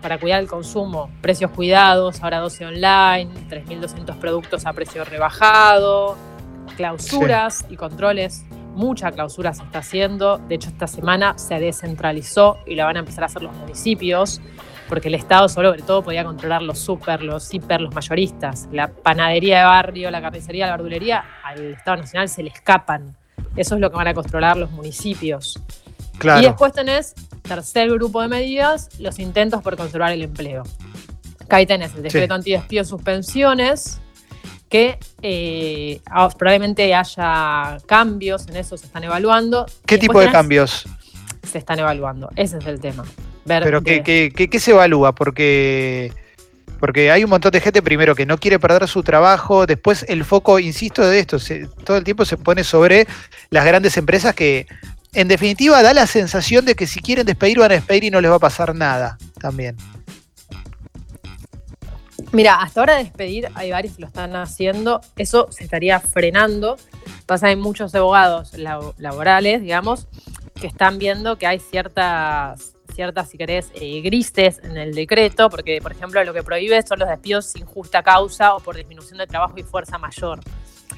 para 0.02 0.18
cuidar 0.18 0.40
el 0.40 0.48
consumo. 0.48 1.08
Precios 1.20 1.52
cuidados, 1.52 2.20
ahora 2.20 2.40
12 2.40 2.66
online, 2.66 3.28
3.200 3.48 4.18
productos 4.18 4.66
a 4.66 4.72
precio 4.72 5.04
rebajado, 5.04 6.16
clausuras 6.76 7.64
y 7.70 7.76
controles. 7.76 8.44
Mucha 8.74 9.12
clausura 9.12 9.54
se 9.54 9.62
está 9.62 9.78
haciendo. 9.78 10.38
De 10.38 10.56
hecho, 10.56 10.68
esta 10.68 10.88
semana 10.88 11.38
se 11.38 11.60
descentralizó 11.60 12.58
y 12.66 12.74
la 12.74 12.86
van 12.86 12.96
a 12.96 12.98
empezar 12.98 13.22
a 13.22 13.26
hacer 13.26 13.40
los 13.40 13.54
municipios. 13.54 14.40
Porque 14.88 15.08
el 15.08 15.14
Estado 15.14 15.48
sobre 15.48 15.82
todo 15.82 16.02
podía 16.02 16.24
controlar 16.24 16.62
los 16.62 16.78
super, 16.78 17.22
los 17.22 17.52
hiper, 17.52 17.80
los 17.80 17.94
mayoristas. 17.94 18.68
La 18.72 18.88
panadería 18.88 19.58
de 19.58 19.64
barrio, 19.64 20.10
la 20.10 20.20
carnicería, 20.20 20.66
la 20.66 20.72
verdulería, 20.76 21.24
al 21.42 21.72
Estado 21.72 21.98
Nacional 21.98 22.28
se 22.28 22.42
le 22.42 22.50
escapan. 22.50 23.16
Eso 23.56 23.74
es 23.74 23.80
lo 23.80 23.90
que 23.90 23.96
van 23.96 24.08
a 24.08 24.14
controlar 24.14 24.56
los 24.56 24.70
municipios. 24.70 25.60
Claro. 26.18 26.40
Y 26.40 26.44
después 26.44 26.72
tenés, 26.72 27.14
tercer 27.42 27.90
grupo 27.90 28.22
de 28.22 28.28
medidas, 28.28 28.88
los 28.98 29.18
intentos 29.18 29.62
por 29.62 29.76
conservar 29.76 30.12
el 30.12 30.22
empleo. 30.22 30.62
Acá 31.40 31.56
ahí 31.56 31.66
tenés 31.66 31.94
el 31.94 32.02
decreto 32.02 32.34
antidespido 32.34 32.84
suspensiones, 32.84 34.00
que 34.68 34.98
eh, 35.22 36.00
probablemente 36.36 36.92
haya 36.94 37.78
cambios 37.86 38.48
en 38.48 38.56
eso, 38.56 38.76
se 38.76 38.86
están 38.86 39.04
evaluando. 39.04 39.66
¿Qué 39.86 39.96
tipo 39.98 40.18
de 40.18 40.26
tenés- 40.26 40.32
cambios? 40.32 40.84
Se 41.42 41.58
están 41.58 41.78
evaluando, 41.78 42.28
ese 42.34 42.58
es 42.58 42.66
el 42.66 42.80
tema. 42.80 43.04
Pero 43.64 43.82
¿qué, 43.82 44.02
qué, 44.02 44.32
qué- 44.34 44.48
qué 44.50 44.60
se 44.60 44.72
evalúa? 44.72 45.14
Porque, 45.14 46.12
porque 46.80 47.10
hay 47.10 47.24
un 47.24 47.30
montón 47.30 47.50
de 47.52 47.60
gente 47.60 47.80
primero 47.82 48.14
que 48.14 48.26
no 48.26 48.38
quiere 48.38 48.58
perder 48.58 48.86
su 48.88 49.02
trabajo, 49.02 49.66
después 49.66 50.04
el 50.08 50.24
foco, 50.24 50.58
insisto, 50.58 51.06
de 51.08 51.18
esto, 51.20 51.38
se- 51.38 51.68
todo 51.84 51.96
el 51.96 52.04
tiempo 52.04 52.24
se 52.24 52.36
pone 52.36 52.64
sobre 52.64 53.06
las 53.50 53.64
grandes 53.64 53.96
empresas 53.96 54.34
que 54.34 54.66
en 55.12 55.28
definitiva 55.28 55.82
da 55.82 55.94
la 55.94 56.06
sensación 56.06 56.64
de 56.66 56.74
que 56.74 56.86
si 56.86 57.00
quieren 57.00 57.24
despedir 57.24 57.58
van 57.58 57.70
a 57.70 57.74
despedir 57.74 58.04
y 58.04 58.10
no 58.10 58.20
les 58.20 58.30
va 58.30 58.36
a 58.36 58.40
pasar 58.40 58.74
nada 58.74 59.16
también. 59.40 59.76
Mira, 62.32 62.56
hasta 62.60 62.80
ahora 62.80 62.96
despedir 62.96 63.48
hay 63.54 63.70
varios 63.70 63.94
que 63.94 64.02
lo 64.02 64.08
están 64.08 64.34
haciendo, 64.36 65.00
eso 65.16 65.48
se 65.50 65.64
estaría 65.64 66.00
frenando. 66.00 66.76
Pasa, 67.24 67.46
hay 67.48 67.56
muchos 67.56 67.94
abogados 67.94 68.52
labo- 68.54 68.94
laborales, 68.98 69.62
digamos, 69.62 70.06
que 70.60 70.66
están 70.66 70.98
viendo 70.98 71.38
que 71.38 71.46
hay 71.46 71.60
ciertas, 71.60 72.74
ciertas 72.96 73.30
si 73.30 73.38
querés, 73.38 73.70
eh, 73.74 74.00
grises 74.00 74.58
en 74.64 74.76
el 74.76 74.94
decreto, 74.94 75.48
porque, 75.48 75.78
por 75.80 75.92
ejemplo, 75.92 76.24
lo 76.24 76.34
que 76.34 76.42
prohíbe 76.42 76.82
son 76.82 76.98
los 76.98 77.08
despidos 77.08 77.46
sin 77.46 77.64
justa 77.64 78.02
causa 78.02 78.54
o 78.54 78.60
por 78.60 78.74
disminución 78.74 79.18
de 79.18 79.26
trabajo 79.26 79.54
y 79.56 79.62
fuerza 79.62 79.98
mayor. 79.98 80.40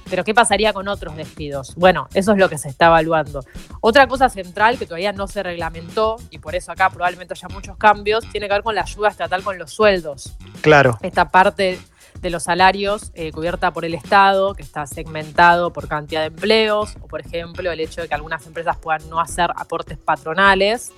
Pero, 0.09 0.25
¿qué 0.25 0.33
pasaría 0.33 0.73
con 0.73 0.89
otros 0.89 1.17
despidos? 1.17 1.75
Bueno, 1.75 2.09
eso 2.15 2.33
es 2.33 2.39
lo 2.39 2.49
que 2.49 2.57
se 2.57 2.71
está 2.71 2.87
evaluando. 2.87 3.45
Otra 3.81 4.07
cosa 4.07 4.31
central 4.31 4.79
que 4.79 4.87
todavía 4.87 5.13
no 5.13 5.27
se 5.27 5.43
reglamentó, 5.43 6.17
y 6.31 6.39
por 6.39 6.55
eso 6.55 6.73
acá 6.73 6.89
probablemente 6.89 7.35
haya 7.35 7.49
muchos 7.49 7.77
cambios, 7.77 8.27
tiene 8.31 8.49
que 8.49 8.55
ver 8.55 8.63
con 8.63 8.75
la 8.75 8.83
ayuda 8.83 9.09
estatal 9.11 9.43
con 9.43 9.59
los 9.59 9.71
sueldos 9.71 10.35
Claro, 10.63 10.99
esta 11.03 11.31
parte 11.31 11.79
de 12.21 12.31
los 12.31 12.45
salarios 12.45 13.13
eh, 13.15 13.31
cubierta 13.33 13.73
por 13.73 13.85
el 13.85 13.95
Estado, 13.95 14.55
que 14.55 14.63
está 14.63 14.87
segmentado 14.87 15.73
por 15.73 15.89
cantidad 15.89 16.23
de 16.23 16.29
empleos, 16.29 16.97
o 17.01 17.07
por 17.07 17.21
ejemplo 17.21 17.71
el 17.71 17.81
hecho 17.81 18.01
de 18.01 18.09
que 18.09 18.15
algunas 18.15 18.47
empresas 18.47 18.77
puedan 18.77 19.09
no 19.09 19.21
hacer 19.21 19.51
aportes 19.55 19.99
patronales. 19.99 20.93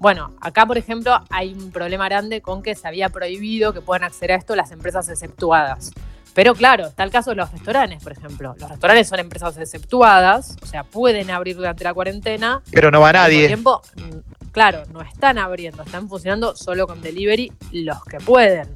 Bueno, 0.00 0.34
acá 0.40 0.64
por 0.64 0.78
ejemplo 0.78 1.20
hay 1.28 1.52
un 1.52 1.70
problema 1.70 2.06
grande 2.06 2.40
con 2.40 2.62
que 2.62 2.74
se 2.74 2.88
había 2.88 3.10
prohibido 3.10 3.74
que 3.74 3.82
puedan 3.82 4.02
acceder 4.02 4.32
a 4.32 4.36
esto 4.36 4.56
las 4.56 4.72
empresas 4.72 5.06
exceptuadas. 5.10 5.90
Pero 6.32 6.54
claro, 6.54 6.86
está 6.86 7.02
el 7.02 7.10
caso 7.10 7.30
de 7.30 7.36
los 7.36 7.52
restaurantes, 7.52 8.02
por 8.02 8.12
ejemplo. 8.12 8.54
Los 8.58 8.70
restaurantes 8.70 9.08
son 9.08 9.20
empresas 9.20 9.58
exceptuadas, 9.58 10.56
o 10.62 10.66
sea, 10.66 10.84
pueden 10.84 11.30
abrir 11.30 11.54
durante 11.54 11.84
la 11.84 11.92
cuarentena, 11.92 12.62
pero 12.72 12.90
no 12.90 13.02
va 13.02 13.12
nadie. 13.12 13.46
tiempo, 13.46 13.82
mm, 13.96 14.48
claro, 14.52 14.84
no 14.90 15.02
están 15.02 15.36
abriendo, 15.36 15.82
están 15.82 16.08
funcionando 16.08 16.56
solo 16.56 16.86
con 16.86 17.02
delivery 17.02 17.52
los 17.72 18.02
que 18.04 18.20
pueden. 18.20 18.68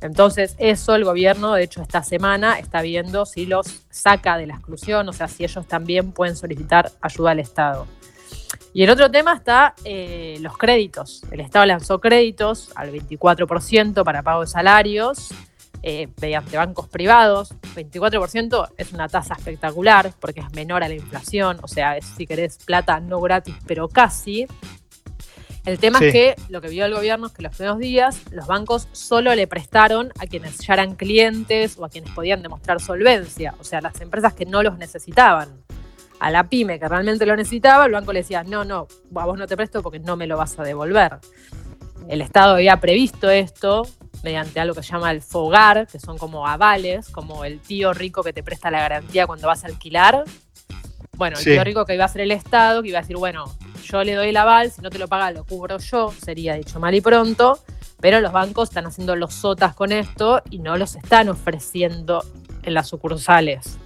Entonces, 0.00 0.54
eso 0.56 0.94
el 0.94 1.04
gobierno, 1.04 1.52
de 1.52 1.64
hecho, 1.64 1.82
esta 1.82 2.02
semana 2.02 2.58
está 2.58 2.80
viendo 2.80 3.26
si 3.26 3.44
los 3.44 3.82
saca 3.90 4.38
de 4.38 4.46
la 4.46 4.54
exclusión, 4.54 5.06
o 5.06 5.12
sea, 5.12 5.28
si 5.28 5.44
ellos 5.44 5.66
también 5.68 6.12
pueden 6.12 6.36
solicitar 6.36 6.90
ayuda 7.02 7.32
al 7.32 7.40
Estado. 7.40 7.86
Y 8.72 8.84
el 8.84 8.90
otro 8.90 9.10
tema 9.10 9.34
está 9.34 9.74
eh, 9.84 10.38
los 10.40 10.56
créditos. 10.56 11.22
El 11.30 11.40
Estado 11.40 11.66
lanzó 11.66 12.00
créditos 12.00 12.70
al 12.76 12.92
24% 12.92 14.04
para 14.04 14.22
pago 14.22 14.42
de 14.42 14.46
salarios 14.46 15.30
eh, 15.82 16.08
mediante 16.20 16.56
bancos 16.56 16.88
privados. 16.88 17.54
24% 17.74 18.68
es 18.76 18.92
una 18.92 19.08
tasa 19.08 19.34
espectacular 19.34 20.12
porque 20.20 20.40
es 20.40 20.52
menor 20.52 20.84
a 20.84 20.88
la 20.88 20.94
inflación, 20.94 21.58
o 21.62 21.68
sea, 21.68 21.96
es 21.96 22.04
si 22.04 22.26
querés 22.26 22.58
plata 22.58 23.00
no 23.00 23.20
gratis, 23.20 23.56
pero 23.66 23.88
casi. 23.88 24.46
El 25.66 25.78
tema 25.78 25.98
Sí. 25.98 26.06
es 26.06 26.12
que 26.12 26.36
lo 26.48 26.60
que 26.60 26.68
vio 26.68 26.86
el 26.86 26.94
gobierno 26.94 27.26
es 27.26 27.32
que 27.32 27.42
los 27.42 27.54
primeros 27.54 27.78
días 27.78 28.22
los 28.30 28.46
bancos 28.46 28.88
solo 28.92 29.34
le 29.34 29.46
prestaron 29.46 30.10
a 30.18 30.26
quienes 30.26 30.58
ya 30.58 30.74
eran 30.74 30.94
clientes 30.96 31.76
o 31.78 31.84
a 31.84 31.90
quienes 31.90 32.10
podían 32.12 32.42
demostrar 32.42 32.80
solvencia, 32.80 33.54
o 33.58 33.64
sea, 33.64 33.80
las 33.80 34.00
empresas 34.00 34.32
que 34.32 34.46
no 34.46 34.62
los 34.62 34.78
necesitaban. 34.78 35.48
A 36.20 36.30
la 36.30 36.48
pyme 36.48 36.78
que 36.78 36.86
realmente 36.86 37.26
lo 37.26 37.34
necesitaba, 37.34 37.86
el 37.86 37.92
banco 37.92 38.12
le 38.12 38.20
decía, 38.20 38.44
no, 38.44 38.64
no, 38.64 38.86
a 39.16 39.24
vos 39.24 39.38
no 39.38 39.46
te 39.46 39.56
presto 39.56 39.82
porque 39.82 39.98
no 39.98 40.16
me 40.16 40.26
lo 40.26 40.36
vas 40.36 40.58
a 40.58 40.62
devolver. 40.62 41.18
El 42.08 42.20
Estado 42.20 42.54
había 42.54 42.78
previsto 42.78 43.30
esto 43.30 43.86
mediante 44.22 44.60
algo 44.60 44.74
que 44.74 44.82
se 44.82 44.92
llama 44.92 45.10
el 45.10 45.22
FOGAR, 45.22 45.86
que 45.86 45.98
son 45.98 46.18
como 46.18 46.46
avales, 46.46 47.08
como 47.08 47.44
el 47.44 47.60
tío 47.60 47.92
rico 47.92 48.22
que 48.22 48.32
te 48.32 48.42
presta 48.42 48.70
la 48.70 48.80
garantía 48.80 49.26
cuando 49.26 49.46
vas 49.46 49.64
a 49.64 49.68
alquilar. 49.68 50.24
Bueno, 51.16 51.38
el 51.38 51.44
tío 51.44 51.64
rico 51.64 51.84
que 51.84 51.94
iba 51.94 52.04
a 52.04 52.08
ser 52.08 52.22
el 52.22 52.32
Estado, 52.32 52.82
que 52.82 52.88
iba 52.88 52.98
a 52.98 53.02
decir, 53.02 53.16
bueno, 53.16 53.44
yo 53.84 54.04
le 54.04 54.14
doy 54.14 54.28
el 54.28 54.36
aval, 54.36 54.70
si 54.70 54.80
no 54.82 54.90
te 54.90 54.98
lo 54.98 55.08
paga 55.08 55.30
lo 55.32 55.44
cubro 55.44 55.78
yo, 55.78 56.12
sería 56.12 56.54
dicho 56.54 56.80
mal 56.80 56.94
y 56.94 57.00
pronto, 57.00 57.58
pero 58.00 58.20
los 58.20 58.32
bancos 58.32 58.70
están 58.70 58.86
haciendo 58.86 59.16
los 59.16 59.34
sotas 59.34 59.74
con 59.74 59.92
esto 59.92 60.42
y 60.50 60.58
no 60.58 60.76
los 60.76 60.96
están 60.96 61.28
ofreciendo 61.28 62.24
en 62.62 62.74
las 62.74 62.88
sucursales. 62.88 63.78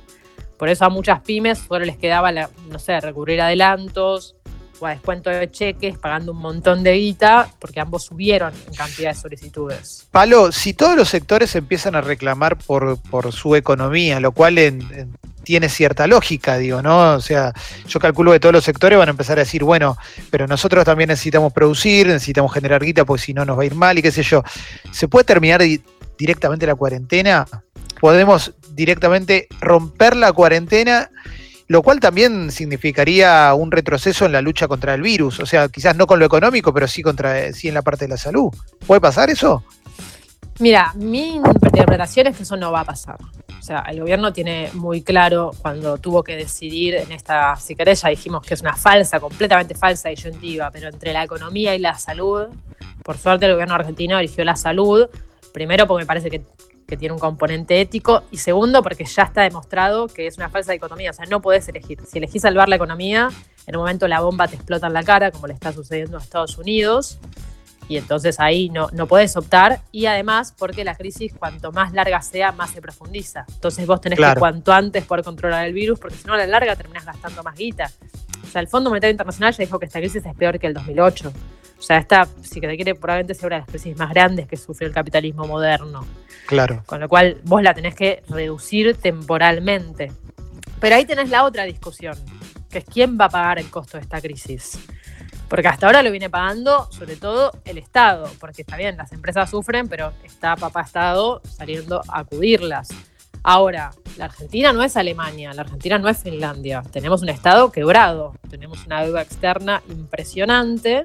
Por 0.64 0.70
eso 0.70 0.86
a 0.86 0.88
muchas 0.88 1.20
pymes 1.20 1.58
solo 1.58 1.84
les 1.84 1.98
quedaba, 1.98 2.32
la- 2.32 2.48
no 2.70 2.78
sé, 2.78 2.98
recurrir 2.98 3.38
adelantos 3.42 4.34
o 4.80 4.86
a 4.86 4.90
descuento 4.92 5.28
de 5.28 5.50
cheques, 5.50 5.98
pagando 5.98 6.32
un 6.32 6.38
montón 6.38 6.82
de 6.82 6.94
guita, 6.94 7.50
porque 7.58 7.80
ambos 7.80 8.04
subieron 8.04 8.50
en 8.66 8.72
cantidad 8.72 9.10
de 9.12 9.14
solicitudes. 9.20 10.08
Palo, 10.10 10.52
si 10.52 10.72
todos 10.72 10.96
los 10.96 11.10
sectores 11.10 11.54
empiezan 11.54 11.96
a 11.96 12.00
reclamar 12.00 12.56
por, 12.56 12.98
su 13.30 13.54
economía, 13.56 14.20
lo 14.20 14.32
cual 14.32 14.56
en- 14.56 14.80
en- 14.94 15.18
tiene 15.42 15.68
cierta 15.68 16.06
lógica, 16.06 16.56
digo, 16.56 16.80
¿no? 16.80 17.12
O 17.12 17.20
sea, 17.20 17.52
yo 17.86 18.00
calculo 18.00 18.32
que 18.32 18.40
todos 18.40 18.54
los 18.54 18.64
sectores 18.64 18.98
van 18.98 19.08
a 19.08 19.10
empezar 19.10 19.36
a 19.36 19.42
decir, 19.42 19.64
bueno, 19.64 19.98
pero 20.30 20.46
nosotros 20.46 20.82
también 20.86 21.08
necesitamos 21.08 21.52
producir, 21.52 22.06
necesitamos 22.06 22.54
generar 22.54 22.82
guita, 22.82 23.04
porque 23.04 23.22
si 23.22 23.34
no 23.34 23.44
nos 23.44 23.58
va 23.58 23.64
a 23.64 23.66
ir 23.66 23.74
mal 23.74 23.98
y 23.98 24.02
qué 24.02 24.10
sé 24.10 24.22
yo. 24.22 24.42
¿Se 24.92 25.08
puede 25.08 25.24
terminar 25.26 25.60
di- 25.60 25.82
directamente 26.16 26.66
la 26.66 26.74
cuarentena? 26.74 27.44
¿Podemos 28.00 28.52
directamente 28.74 29.48
romper 29.60 30.16
la 30.16 30.32
cuarentena? 30.32 31.10
Lo 31.66 31.82
cual 31.82 31.98
también 31.98 32.50
significaría 32.50 33.54
un 33.54 33.70
retroceso 33.70 34.26
en 34.26 34.32
la 34.32 34.42
lucha 34.42 34.68
contra 34.68 34.94
el 34.94 35.02
virus. 35.02 35.40
O 35.40 35.46
sea, 35.46 35.68
quizás 35.68 35.96
no 35.96 36.06
con 36.06 36.18
lo 36.18 36.26
económico, 36.26 36.74
pero 36.74 36.86
sí, 36.86 37.02
contra, 37.02 37.52
sí 37.52 37.68
en 37.68 37.74
la 37.74 37.82
parte 37.82 38.04
de 38.04 38.10
la 38.10 38.16
salud. 38.18 38.52
¿Puede 38.86 39.00
pasar 39.00 39.30
eso? 39.30 39.64
Mira, 40.60 40.92
mi 40.94 41.36
interpretación 41.36 42.28
es 42.28 42.36
que 42.36 42.44
eso 42.44 42.56
no 42.56 42.70
va 42.70 42.80
a 42.80 42.84
pasar. 42.84 43.16
O 43.58 43.62
sea, 43.62 43.80
el 43.88 43.98
gobierno 44.00 44.32
tiene 44.32 44.70
muy 44.74 45.02
claro 45.02 45.52
cuando 45.62 45.98
tuvo 45.98 46.22
que 46.22 46.36
decidir 46.36 46.94
en 46.94 47.10
esta, 47.10 47.56
si 47.56 47.74
querés, 47.74 48.02
ya 48.02 48.10
dijimos 48.10 48.42
que 48.42 48.54
es 48.54 48.60
una 48.60 48.76
falsa, 48.76 49.18
completamente 49.18 49.74
falsa 49.74 50.10
disyuntiva, 50.10 50.70
pero 50.70 50.90
entre 50.90 51.12
la 51.12 51.24
economía 51.24 51.74
y 51.74 51.78
la 51.78 51.94
salud, 51.94 52.48
por 53.02 53.16
suerte 53.16 53.46
el 53.46 53.52
gobierno 53.52 53.74
argentino 53.74 54.18
eligió 54.18 54.44
la 54.44 54.54
salud, 54.54 55.08
primero 55.52 55.86
porque 55.86 56.02
me 56.02 56.06
parece 56.06 56.30
que, 56.30 56.42
que 56.86 56.96
tiene 56.96 57.12
un 57.14 57.18
componente 57.18 57.80
ético 57.80 58.22
y 58.30 58.36
segundo 58.38 58.82
porque 58.82 59.04
ya 59.04 59.22
está 59.24 59.42
demostrado 59.42 60.08
que 60.08 60.26
es 60.26 60.36
una 60.36 60.48
falsa 60.50 60.72
dicotomía, 60.72 61.10
o 61.10 61.14
sea, 61.14 61.26
no 61.26 61.40
podés 61.40 61.68
elegir. 61.68 61.98
Si 62.06 62.18
elegís 62.18 62.42
salvar 62.42 62.68
la 62.68 62.76
economía, 62.76 63.30
en 63.66 63.76
un 63.76 63.82
momento 63.82 64.06
la 64.08 64.20
bomba 64.20 64.48
te 64.48 64.56
explota 64.56 64.86
en 64.86 64.92
la 64.92 65.02
cara, 65.02 65.30
como 65.30 65.46
le 65.46 65.54
está 65.54 65.72
sucediendo 65.72 66.18
a 66.18 66.20
Estados 66.20 66.58
Unidos, 66.58 67.18
y 67.88 67.98
entonces 67.98 68.40
ahí 68.40 68.70
no, 68.70 68.88
no 68.92 69.06
podés 69.06 69.36
optar. 69.36 69.80
Y 69.92 70.06
además, 70.06 70.54
porque 70.58 70.84
la 70.84 70.94
crisis, 70.94 71.34
cuanto 71.38 71.70
más 71.70 71.92
larga 71.92 72.22
sea, 72.22 72.50
más 72.52 72.70
se 72.70 72.80
profundiza. 72.80 73.44
Entonces 73.54 73.86
vos 73.86 74.00
tenés 74.00 74.16
Claro. 74.18 74.34
que 74.34 74.40
cuanto 74.40 74.72
antes 74.72 75.04
poder 75.04 75.22
controlar 75.24 75.66
el 75.66 75.74
virus, 75.74 75.98
porque 75.98 76.16
si 76.16 76.26
no 76.26 76.32
a 76.34 76.38
la 76.38 76.46
larga 76.46 76.76
terminás 76.76 77.04
gastando 77.04 77.42
más 77.42 77.54
guita. 77.56 77.90
O 78.42 78.46
sea, 78.46 78.60
el 78.62 78.68
Fondo 78.68 78.88
Monetario 78.90 79.10
Internacional 79.12 79.52
ya 79.52 79.64
dijo 79.64 79.78
que 79.78 79.86
esta 79.86 79.98
crisis 79.98 80.24
es 80.24 80.34
peor 80.34 80.58
que 80.58 80.66
el 80.66 80.74
2008. 80.74 81.32
O 81.78 81.82
sea, 81.82 81.98
esta, 81.98 82.26
si 82.42 82.60
te 82.60 82.76
quiere, 82.76 82.94
probablemente 82.94 83.34
sea 83.34 83.46
una 83.48 83.56
de 83.56 83.60
las 83.60 83.68
crisis 83.68 83.96
más 83.96 84.10
grandes 84.10 84.46
que 84.46 84.56
sufrió 84.56 84.88
el 84.88 84.94
capitalismo 84.94 85.46
moderno. 85.46 86.06
Claro. 86.46 86.82
Con 86.86 87.00
lo 87.00 87.08
cual 87.08 87.40
vos 87.44 87.62
la 87.62 87.74
tenés 87.74 87.94
que 87.94 88.22
reducir 88.28 88.96
temporalmente. 88.96 90.12
Pero 90.80 90.96
ahí 90.96 91.04
tenés 91.04 91.30
la 91.30 91.44
otra 91.44 91.64
discusión, 91.64 92.16
que 92.70 92.78
es 92.78 92.84
quién 92.84 93.18
va 93.20 93.26
a 93.26 93.30
pagar 93.30 93.58
el 93.58 93.70
costo 93.70 93.96
de 93.96 94.02
esta 94.02 94.20
crisis. 94.20 94.78
Porque 95.48 95.68
hasta 95.68 95.86
ahora 95.86 96.02
lo 96.02 96.10
viene 96.10 96.30
pagando 96.30 96.90
sobre 96.90 97.16
todo 97.16 97.52
el 97.64 97.78
Estado, 97.78 98.30
porque 98.40 98.62
está 98.62 98.76
bien, 98.76 98.96
las 98.96 99.12
empresas 99.12 99.50
sufren, 99.50 99.88
pero 99.88 100.12
está 100.24 100.56
papá 100.56 100.82
Estado 100.82 101.42
saliendo 101.44 102.02
a 102.08 102.20
acudirlas. 102.20 102.88
Ahora, 103.42 103.90
la 104.16 104.24
Argentina 104.24 104.72
no 104.72 104.82
es 104.82 104.96
Alemania, 104.96 105.52
la 105.52 105.62
Argentina 105.62 105.98
no 105.98 106.08
es 106.08 106.18
Finlandia. 106.18 106.82
Tenemos 106.90 107.22
un 107.22 107.28
Estado 107.28 107.70
quebrado, 107.70 108.34
tenemos 108.48 108.86
una 108.86 109.02
deuda 109.02 109.20
externa 109.20 109.82
impresionante, 109.88 111.04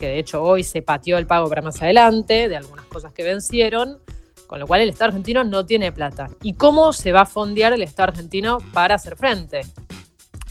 que 0.00 0.08
de 0.08 0.18
hecho 0.18 0.42
hoy 0.42 0.64
se 0.64 0.80
pateó 0.80 1.18
el 1.18 1.26
pago 1.26 1.48
para 1.48 1.60
más 1.60 1.80
adelante, 1.82 2.48
de 2.48 2.56
algunas 2.56 2.86
cosas 2.86 3.12
que 3.12 3.22
vencieron, 3.22 3.98
con 4.46 4.58
lo 4.58 4.66
cual 4.66 4.80
el 4.80 4.88
Estado 4.88 5.10
argentino 5.10 5.44
no 5.44 5.66
tiene 5.66 5.92
plata. 5.92 6.30
¿Y 6.42 6.54
cómo 6.54 6.94
se 6.94 7.12
va 7.12 7.20
a 7.20 7.26
fondear 7.26 7.74
el 7.74 7.82
Estado 7.82 8.08
argentino 8.08 8.58
para 8.72 8.94
hacer 8.94 9.14
frente? 9.14 9.60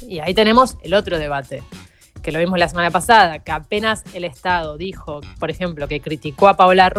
Y 0.01 0.19
ahí 0.19 0.35
tenemos 0.35 0.77
el 0.83 0.93
otro 0.93 1.17
debate, 1.17 1.63
que 2.21 2.31
lo 2.31 2.37
vimos 2.37 2.59
la 2.59 2.69
semana 2.69 2.91
pasada, 2.91 3.39
que 3.39 3.51
apenas 3.51 4.03
el 4.13 4.23
Estado 4.23 4.77
dijo, 4.77 5.19
por 5.39 5.49
ejemplo, 5.49 5.87
que 5.87 5.99
criticó 5.99 6.47
a 6.47 6.55
Paola, 6.55 6.89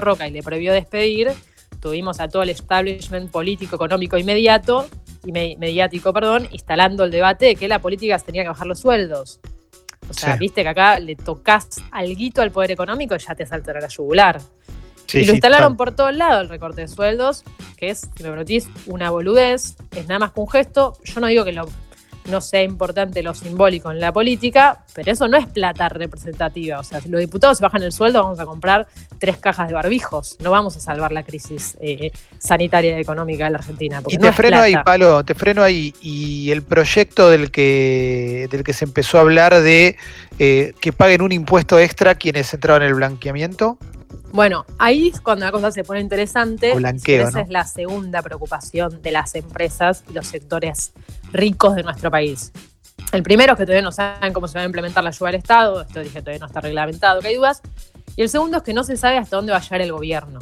Roca 0.00 0.28
y 0.28 0.30
le 0.30 0.44
prohibió 0.44 0.72
despedir, 0.72 1.32
tuvimos 1.80 2.20
a 2.20 2.28
todo 2.28 2.44
el 2.44 2.50
establishment 2.50 3.32
político, 3.32 3.74
económico 3.74 4.16
inmediato, 4.16 4.86
y 5.24 5.32
mediático, 5.32 6.12
perdón, 6.12 6.46
instalando 6.52 7.02
el 7.02 7.10
debate 7.10 7.46
de 7.46 7.56
que 7.56 7.66
la 7.66 7.80
política 7.80 8.16
tenía 8.20 8.42
que 8.44 8.48
bajar 8.50 8.68
los 8.68 8.78
sueldos. 8.78 9.40
O 10.08 10.14
sea, 10.14 10.36
viste 10.36 10.62
que 10.62 10.68
acá 10.68 10.98
le 10.98 11.16
tocas 11.16 11.68
alguito 11.90 12.42
al 12.42 12.50
poder 12.50 12.70
económico 12.70 13.14
y 13.14 13.18
ya 13.18 13.34
te 13.34 13.46
saltará 13.46 13.80
la 13.80 13.88
yugular. 13.88 14.40
y 15.12 15.24
lo 15.24 15.32
instalaron 15.32 15.76
por 15.76 15.94
todos 15.94 16.14
lados 16.14 16.42
el 16.42 16.48
recorte 16.48 16.82
de 16.82 16.88
sueldos, 16.88 17.44
que 17.76 17.90
es, 17.90 18.08
si 18.16 18.22
me 18.22 18.30
permitís, 18.30 18.68
una 18.86 19.10
boludez, 19.10 19.76
es 19.92 20.06
nada 20.06 20.18
más 20.18 20.32
que 20.32 20.40
un 20.40 20.48
gesto. 20.48 20.96
Yo 21.04 21.20
no 21.20 21.26
digo 21.26 21.44
que 21.44 21.52
lo 21.52 21.68
no 22.26 22.40
sea 22.40 22.62
importante 22.62 23.22
lo 23.22 23.34
simbólico 23.34 23.90
en 23.90 24.00
la 24.00 24.12
política, 24.12 24.84
pero 24.94 25.12
eso 25.12 25.28
no 25.28 25.36
es 25.36 25.46
plata 25.46 25.88
representativa. 25.88 26.78
O 26.78 26.84
sea, 26.84 27.00
si 27.00 27.08
los 27.08 27.20
diputados 27.20 27.58
se 27.58 27.64
bajan 27.64 27.82
el 27.82 27.92
sueldo, 27.92 28.22
vamos 28.22 28.40
a 28.40 28.46
comprar 28.46 28.86
tres 29.18 29.38
cajas 29.38 29.68
de 29.68 29.74
barbijos. 29.74 30.36
No 30.40 30.50
vamos 30.50 30.76
a 30.76 30.80
salvar 30.80 31.12
la 31.12 31.22
crisis 31.22 31.76
eh, 31.80 32.12
sanitaria 32.38 32.96
y 32.96 33.00
económica 33.00 33.44
de 33.44 33.50
la 33.50 33.58
Argentina. 33.58 34.02
Y 34.08 34.18
te 34.18 34.32
freno 34.32 34.60
ahí, 34.60 34.74
Palo, 34.84 35.24
te 35.24 35.34
freno 35.34 35.62
ahí. 35.62 35.94
Y 36.00 36.50
el 36.50 36.62
proyecto 36.62 37.30
del 37.30 37.50
que, 37.50 38.48
del 38.50 38.64
que 38.64 38.72
se 38.72 38.84
empezó 38.84 39.18
a 39.18 39.22
hablar 39.22 39.60
de 39.60 39.96
eh, 40.38 40.74
que 40.80 40.92
paguen 40.92 41.22
un 41.22 41.32
impuesto 41.32 41.78
extra 41.78 42.14
quienes 42.14 42.52
entraban 42.52 42.82
en 42.82 42.88
el 42.88 42.94
blanqueamiento. 42.94 43.78
Bueno, 44.36 44.66
ahí 44.76 45.08
es 45.08 45.22
cuando 45.22 45.46
la 45.46 45.50
cosa 45.50 45.70
se 45.70 45.82
pone 45.82 45.98
interesante. 45.98 46.74
esa 47.06 47.40
es 47.40 47.48
la 47.48 47.64
segunda 47.64 48.20
preocupación 48.20 49.00
de 49.00 49.10
las 49.10 49.34
empresas 49.34 50.04
y 50.10 50.12
los 50.12 50.26
sectores 50.26 50.92
ricos 51.32 51.74
de 51.74 51.82
nuestro 51.82 52.10
país. 52.10 52.52
El 53.12 53.22
primero 53.22 53.54
es 53.54 53.58
que 53.58 53.64
todavía 53.64 53.80
no 53.80 53.92
saben 53.92 54.34
cómo 54.34 54.46
se 54.46 54.58
va 54.58 54.62
a 54.62 54.66
implementar 54.66 55.02
la 55.02 55.08
ayuda 55.08 55.30
del 55.30 55.36
Estado, 55.36 55.80
esto 55.80 56.00
dije 56.00 56.20
todavía 56.20 56.40
no 56.40 56.46
está 56.48 56.60
reglamentado, 56.60 57.22
que 57.22 57.28
hay 57.28 57.36
dudas. 57.36 57.62
Y 58.14 58.20
el 58.20 58.28
segundo 58.28 58.58
es 58.58 58.62
que 58.62 58.74
no 58.74 58.84
se 58.84 58.98
sabe 58.98 59.16
hasta 59.16 59.36
dónde 59.36 59.52
va 59.52 59.58
a 59.58 59.62
llegar 59.62 59.80
el 59.80 59.92
gobierno. 59.92 60.40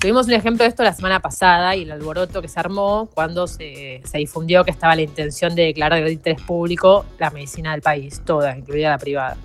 Tuvimos 0.00 0.26
un 0.26 0.32
ejemplo 0.32 0.64
de 0.64 0.70
esto 0.70 0.82
la 0.82 0.94
semana 0.94 1.20
pasada 1.20 1.76
y 1.76 1.82
el 1.82 1.92
alboroto 1.92 2.40
que 2.40 2.48
se 2.48 2.58
armó 2.58 3.10
cuando 3.12 3.46
se, 3.46 4.00
difundió 4.14 4.64
que 4.64 4.70
estaba 4.70 4.96
la 4.96 5.02
intención 5.02 5.54
de 5.54 5.64
declarar 5.64 6.02
de 6.02 6.10
interés 6.10 6.40
público 6.40 7.04
la 7.18 7.28
medicina 7.28 7.72
del 7.72 7.82
país, 7.82 8.22
toda, 8.24 8.56
incluida 8.56 8.88
la 8.88 8.98
privada. 8.98 9.36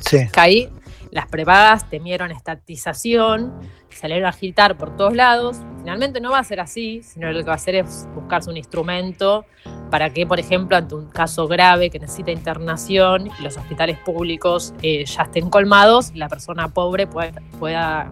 Sí. 0.00 0.18
Que 0.30 0.68
las 1.16 1.26
prepagas 1.28 1.88
temieron 1.88 2.30
estatización, 2.30 3.50
salieron 3.88 4.26
a 4.26 4.28
agitar 4.28 4.76
por 4.76 4.94
todos 4.98 5.16
lados. 5.16 5.56
Finalmente 5.78 6.20
no 6.20 6.32
va 6.32 6.40
a 6.40 6.44
ser 6.44 6.60
así, 6.60 7.00
sino 7.02 7.32
lo 7.32 7.38
que 7.38 7.46
va 7.46 7.52
a 7.52 7.56
hacer 7.56 7.74
es 7.74 8.06
buscarse 8.14 8.50
un 8.50 8.58
instrumento 8.58 9.46
para 9.90 10.10
que, 10.10 10.26
por 10.26 10.38
ejemplo, 10.38 10.76
ante 10.76 10.94
un 10.94 11.08
caso 11.08 11.48
grave 11.48 11.88
que 11.88 11.98
necesita 11.98 12.32
internación 12.32 13.28
y 13.28 13.42
los 13.42 13.56
hospitales 13.56 13.98
públicos 14.00 14.74
eh, 14.82 15.06
ya 15.06 15.22
estén 15.22 15.48
colmados, 15.48 16.12
la 16.14 16.28
persona 16.28 16.68
pobre 16.68 17.06
pueda, 17.06 18.10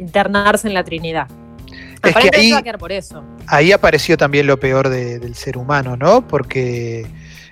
internarse 0.00 0.66
en 0.66 0.74
la 0.74 0.82
Trinidad. 0.82 1.28
Es 2.02 2.16
que 2.16 2.30
ahí, 2.36 2.52
por 2.80 2.90
eso. 2.90 3.22
ahí 3.46 3.70
apareció 3.70 4.16
también 4.16 4.48
lo 4.48 4.58
peor 4.58 4.88
del 4.88 5.36
ser 5.36 5.56
humano, 5.56 5.96
¿no? 5.96 6.26
Porque 6.26 7.06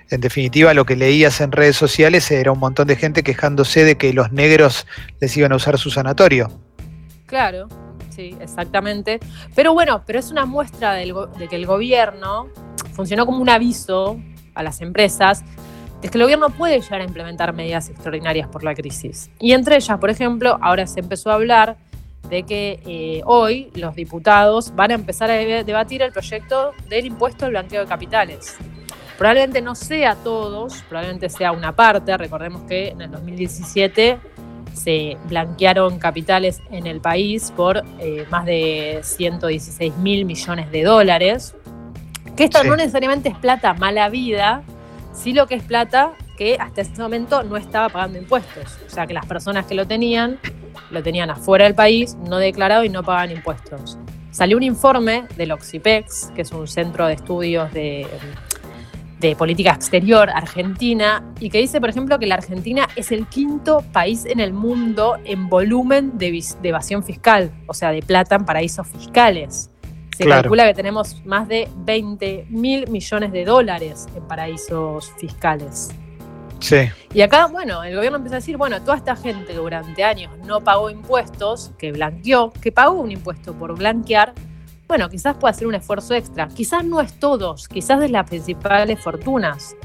en 0.09 0.21
definitiva 0.21 0.73
lo 0.73 0.85
que 0.85 0.95
leías 0.95 1.41
en 1.41 1.51
redes 1.51 1.75
sociales 1.75 2.29
era 2.31 2.51
un 2.51 2.59
montón 2.59 2.87
de 2.87 2.95
gente 2.95 3.23
quejándose 3.23 3.83
de 3.83 3.97
que 3.97 4.13
los 4.13 4.31
negros 4.31 4.87
les 5.19 5.35
iban 5.37 5.51
a 5.51 5.55
usar 5.55 5.77
su 5.77 5.91
sanatorio. 5.91 6.51
Claro, 7.25 7.67
sí, 8.09 8.35
exactamente. 8.41 9.19
Pero 9.55 9.73
bueno, 9.73 10.03
pero 10.05 10.19
es 10.19 10.31
una 10.31 10.45
muestra 10.45 10.93
de 10.93 11.47
que 11.49 11.55
el 11.55 11.65
gobierno 11.65 12.47
funcionó 12.93 13.25
como 13.25 13.39
un 13.39 13.49
aviso 13.49 14.19
a 14.55 14.63
las 14.63 14.81
empresas 14.81 15.43
de 16.01 16.07
que 16.09 16.17
el 16.17 16.23
gobierno 16.23 16.49
puede 16.49 16.79
llegar 16.79 17.01
a 17.01 17.03
implementar 17.03 17.53
medidas 17.53 17.89
extraordinarias 17.89 18.47
por 18.47 18.63
la 18.63 18.73
crisis. 18.73 19.29
Y 19.39 19.51
entre 19.51 19.75
ellas, 19.75 19.97
por 19.99 20.09
ejemplo, 20.09 20.57
ahora 20.61 20.87
se 20.87 21.01
empezó 21.01 21.29
a 21.29 21.35
hablar 21.35 21.77
de 22.29 22.43
que 22.43 22.81
eh, 22.85 23.21
hoy 23.25 23.71
los 23.75 23.95
diputados 23.95 24.73
van 24.75 24.91
a 24.91 24.93
empezar 24.95 25.29
a 25.31 25.33
debatir 25.35 26.01
el 26.01 26.11
proyecto 26.11 26.73
del 26.89 27.05
impuesto 27.05 27.45
al 27.45 27.51
blanqueo 27.51 27.81
de 27.81 27.87
capitales. 27.87 28.57
Probablemente 29.19 29.61
no 29.61 29.75
sea 29.75 30.15
todos, 30.15 30.81
probablemente 30.87 31.27
sea 31.27 31.51
una 31.51 31.75
parte. 31.75 32.15
Recordemos 32.15 32.61
que 32.61 32.87
en 32.87 33.01
el 33.01 33.11
2017 33.11 34.17
se 34.73 35.17
blanquearon 35.25 35.99
capitales 35.99 36.61
en 36.71 36.87
el 36.87 37.01
país 37.01 37.51
por 37.53 37.83
eh, 37.99 38.25
más 38.31 38.45
de 38.45 39.01
116 39.03 39.97
mil 39.97 40.23
millones 40.23 40.71
de 40.71 40.83
dólares. 40.83 41.53
Que 42.37 42.45
esto 42.45 42.63
no 42.63 42.77
necesariamente 42.77 43.27
es 43.27 43.37
plata 43.37 43.73
mala 43.73 44.07
vida, 44.07 44.63
sí 45.11 45.33
lo 45.33 45.47
que 45.47 45.55
es 45.55 45.63
plata 45.63 46.13
que 46.37 46.55
hasta 46.57 46.79
ese 46.79 47.01
momento 47.01 47.43
no 47.43 47.57
estaba 47.57 47.89
pagando 47.89 48.19
impuestos. 48.19 48.77
O 48.87 48.89
sea, 48.89 49.05
que 49.05 49.13
las 49.13 49.25
personas 49.25 49.65
que 49.65 49.75
lo 49.75 49.85
tenían, 49.85 50.39
lo 50.91 51.03
tenían 51.03 51.29
afuera 51.29 51.65
del 51.65 51.75
país, 51.75 52.15
no 52.15 52.37
declarado 52.37 52.85
y 52.85 52.89
no 52.89 53.03
pagan 53.03 53.31
impuestos. 53.31 53.97
Salió 54.31 54.55
un 54.55 54.63
informe 54.63 55.25
del 55.35 55.51
Oxipex, 55.51 56.31
que 56.33 56.43
es 56.43 56.53
un 56.53 56.69
centro 56.69 57.05
de 57.05 57.15
estudios 57.15 57.73
de 57.73 58.07
de 59.19 59.35
política 59.35 59.71
exterior 59.71 60.29
argentina 60.29 61.23
y 61.39 61.49
que 61.49 61.59
dice, 61.59 61.79
por 61.81 61.89
ejemplo, 61.89 62.19
que 62.19 62.27
la 62.27 62.35
Argentina 62.35 62.87
es 62.95 63.11
el 63.11 63.27
quinto 63.27 63.83
país 63.91 64.25
en 64.25 64.39
el 64.39 64.53
mundo 64.53 65.17
en 65.25 65.49
volumen 65.49 66.17
de, 66.17 66.41
evasión 66.63 67.03
fiscal, 67.03 67.51
o 67.67 67.73
sea, 67.73 67.91
de 67.91 68.01
plata 68.01 68.35
en 68.35 68.45
paraísos 68.45 68.87
fiscales. 68.87 69.69
Se 70.17 70.25
calcula 70.25 70.65
que 70.65 70.73
tenemos 70.73 71.23
más 71.25 71.47
de 71.47 71.69
20 71.77 72.47
mil 72.49 72.89
millones 72.89 73.31
de 73.31 73.45
dólares 73.45 74.07
en 74.15 74.27
paraísos 74.27 75.11
fiscales. 75.17 75.89
Sí. 76.59 76.89
Y 77.13 77.21
acá, 77.21 77.47
bueno, 77.47 77.83
el 77.85 77.95
gobierno 77.95 78.17
empieza 78.17 78.35
a 78.35 78.39
decir, 78.39 78.57
bueno, 78.57 78.81
toda 78.81 78.97
esta 78.97 79.15
gente 79.15 79.53
que 79.53 79.53
durante 79.53 80.03
años 80.03 80.37
no 80.45 80.61
pagó 80.61 80.89
impuestos, 80.89 81.71
que 81.77 81.93
blanqueó, 81.93 82.51
que 82.51 82.73
pagó 82.73 82.99
un 82.99 83.11
impuesto 83.11 83.53
por 83.53 83.77
blanquear, 83.77 84.33
bueno, 84.89 85.07
quizás 85.07 85.37
pueda 85.37 85.51
hacer 85.51 85.67
un 85.67 85.75
esfuerzo 85.75 86.15
extra. 86.15 86.47
Quizás 86.47 86.83
no 86.83 86.99
es 86.99 87.13
todos, 87.19 87.67
quizás 87.67 88.01
es 88.01 88.09
las 88.09 88.27
principales 88.27 88.99
fortunas. 88.99 89.75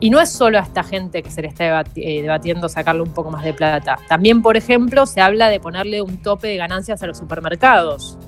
Y 0.00 0.10
no 0.10 0.20
es 0.20 0.28
solo 0.28 0.58
a 0.58 0.62
esta 0.62 0.82
gente 0.82 1.22
que 1.22 1.30
se 1.30 1.40
le 1.40 1.48
está 1.48 1.84
eh, 1.94 2.22
debatiendo 2.22 2.68
sacarle 2.68 3.02
un 3.02 3.14
poco 3.14 3.30
más 3.30 3.44
de 3.44 3.54
plata. 3.54 3.96
También, 4.08 4.42
por 4.42 4.56
ejemplo, 4.56 5.06
se 5.06 5.20
habla 5.20 5.48
de 5.50 5.60
ponerle 5.60 6.02
un 6.02 6.20
tope 6.20 6.48
de 6.48 6.56
ganancias 6.56 7.00
a 7.00 7.06
los 7.06 7.18
supermercados, 7.18 8.18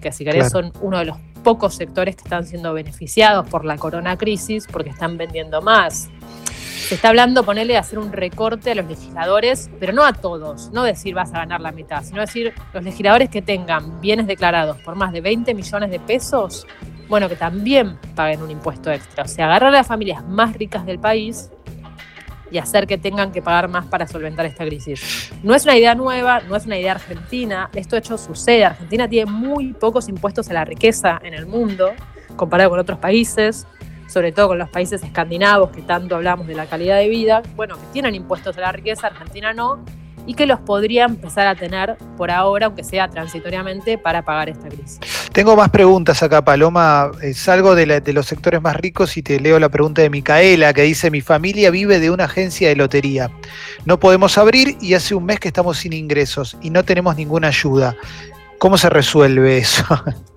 que 0.00 0.12
si 0.12 0.24
querés 0.24 0.50
son 0.50 0.72
uno 0.82 0.98
de 0.98 1.06
los 1.06 1.16
pocos 1.42 1.74
sectores 1.74 2.14
que 2.14 2.22
están 2.22 2.46
siendo 2.46 2.72
beneficiados 2.74 3.48
por 3.48 3.64
la 3.64 3.76
corona 3.76 4.16
crisis 4.16 4.68
porque 4.70 4.90
están 4.90 5.16
vendiendo 5.16 5.62
más. 5.62 6.10
Se 6.92 6.96
está 6.96 7.08
hablando, 7.08 7.42
ponerle, 7.42 7.72
de 7.72 7.78
hacer 7.78 7.98
un 7.98 8.12
recorte 8.12 8.70
a 8.70 8.74
los 8.74 8.84
legisladores, 8.84 9.70
pero 9.80 9.94
no 9.94 10.04
a 10.04 10.12
todos, 10.12 10.70
no 10.72 10.82
decir 10.82 11.14
vas 11.14 11.32
a 11.32 11.38
ganar 11.38 11.62
la 11.62 11.72
mitad, 11.72 12.04
sino 12.04 12.20
decir 12.20 12.52
los 12.74 12.84
legisladores 12.84 13.30
que 13.30 13.40
tengan 13.40 13.98
bienes 14.02 14.26
declarados 14.26 14.76
por 14.82 14.94
más 14.94 15.10
de 15.10 15.22
20 15.22 15.54
millones 15.54 15.90
de 15.90 15.98
pesos, 15.98 16.66
bueno, 17.08 17.30
que 17.30 17.36
también 17.36 17.96
paguen 18.14 18.42
un 18.42 18.50
impuesto 18.50 18.92
extra. 18.92 19.24
O 19.24 19.26
sea, 19.26 19.46
agarrar 19.46 19.70
a 19.70 19.78
las 19.78 19.86
familias 19.86 20.22
más 20.22 20.54
ricas 20.54 20.84
del 20.84 20.98
país 20.98 21.50
y 22.50 22.58
hacer 22.58 22.86
que 22.86 22.98
tengan 22.98 23.32
que 23.32 23.40
pagar 23.40 23.68
más 23.68 23.86
para 23.86 24.06
solventar 24.06 24.44
esta 24.44 24.66
crisis. 24.66 25.32
No 25.42 25.54
es 25.54 25.64
una 25.64 25.78
idea 25.78 25.94
nueva, 25.94 26.40
no 26.40 26.56
es 26.56 26.66
una 26.66 26.76
idea 26.76 26.92
argentina, 26.92 27.70
esto 27.74 27.96
hecho 27.96 28.18
sucede. 28.18 28.66
Argentina 28.66 29.08
tiene 29.08 29.32
muy 29.32 29.72
pocos 29.72 30.10
impuestos 30.10 30.50
a 30.50 30.52
la 30.52 30.66
riqueza 30.66 31.18
en 31.24 31.32
el 31.32 31.46
mundo 31.46 31.92
comparado 32.36 32.68
con 32.68 32.80
otros 32.80 32.98
países 32.98 33.66
sobre 34.12 34.32
todo 34.32 34.48
con 34.48 34.58
los 34.58 34.68
países 34.68 35.02
escandinavos 35.02 35.70
que 35.70 35.82
tanto 35.82 36.16
hablamos 36.16 36.46
de 36.46 36.54
la 36.54 36.66
calidad 36.66 36.98
de 36.98 37.08
vida, 37.08 37.42
bueno, 37.56 37.76
que 37.76 37.86
tienen 37.92 38.14
impuestos 38.14 38.56
a 38.58 38.60
la 38.60 38.72
riqueza, 38.72 39.06
Argentina 39.06 39.54
no, 39.54 39.82
y 40.26 40.34
que 40.34 40.46
los 40.46 40.60
podría 40.60 41.04
empezar 41.04 41.46
a 41.46 41.54
tener 41.54 41.96
por 42.16 42.30
ahora, 42.30 42.66
aunque 42.66 42.84
sea 42.84 43.08
transitoriamente, 43.08 43.98
para 43.98 44.24
pagar 44.24 44.50
esta 44.50 44.68
crisis. 44.68 45.00
Tengo 45.32 45.56
más 45.56 45.70
preguntas 45.70 46.22
acá, 46.22 46.44
Paloma. 46.44 47.10
Eh, 47.22 47.34
salgo 47.34 47.74
de, 47.74 48.00
de, 48.00 48.12
los 48.12 48.26
sectores 48.26 48.60
más 48.60 48.76
ricos 48.76 49.16
y 49.16 49.22
te 49.22 49.40
leo 49.40 49.58
la 49.58 49.68
pregunta 49.68 50.02
de 50.02 50.10
Micaela, 50.10 50.72
que 50.72 50.82
dice, 50.82 51.10
mi 51.10 51.22
familia 51.22 51.70
vive 51.70 51.98
de 51.98 52.10
una 52.10 52.24
agencia 52.24 52.68
de 52.68 52.76
lotería. 52.76 53.30
No 53.84 53.98
podemos 53.98 54.38
abrir 54.38 54.76
y 54.80 54.94
hace 54.94 55.14
un 55.14 55.24
mes 55.24 55.40
que 55.40 55.48
estamos 55.48 55.78
sin 55.78 55.92
ingresos 55.92 56.56
y 56.60 56.70
no 56.70 56.84
tenemos 56.84 57.16
ninguna 57.16 57.48
ayuda. 57.48 57.96
¿Cómo 58.58 58.78
se 58.78 58.90
resuelve 58.90 59.58
eso? 59.58 59.84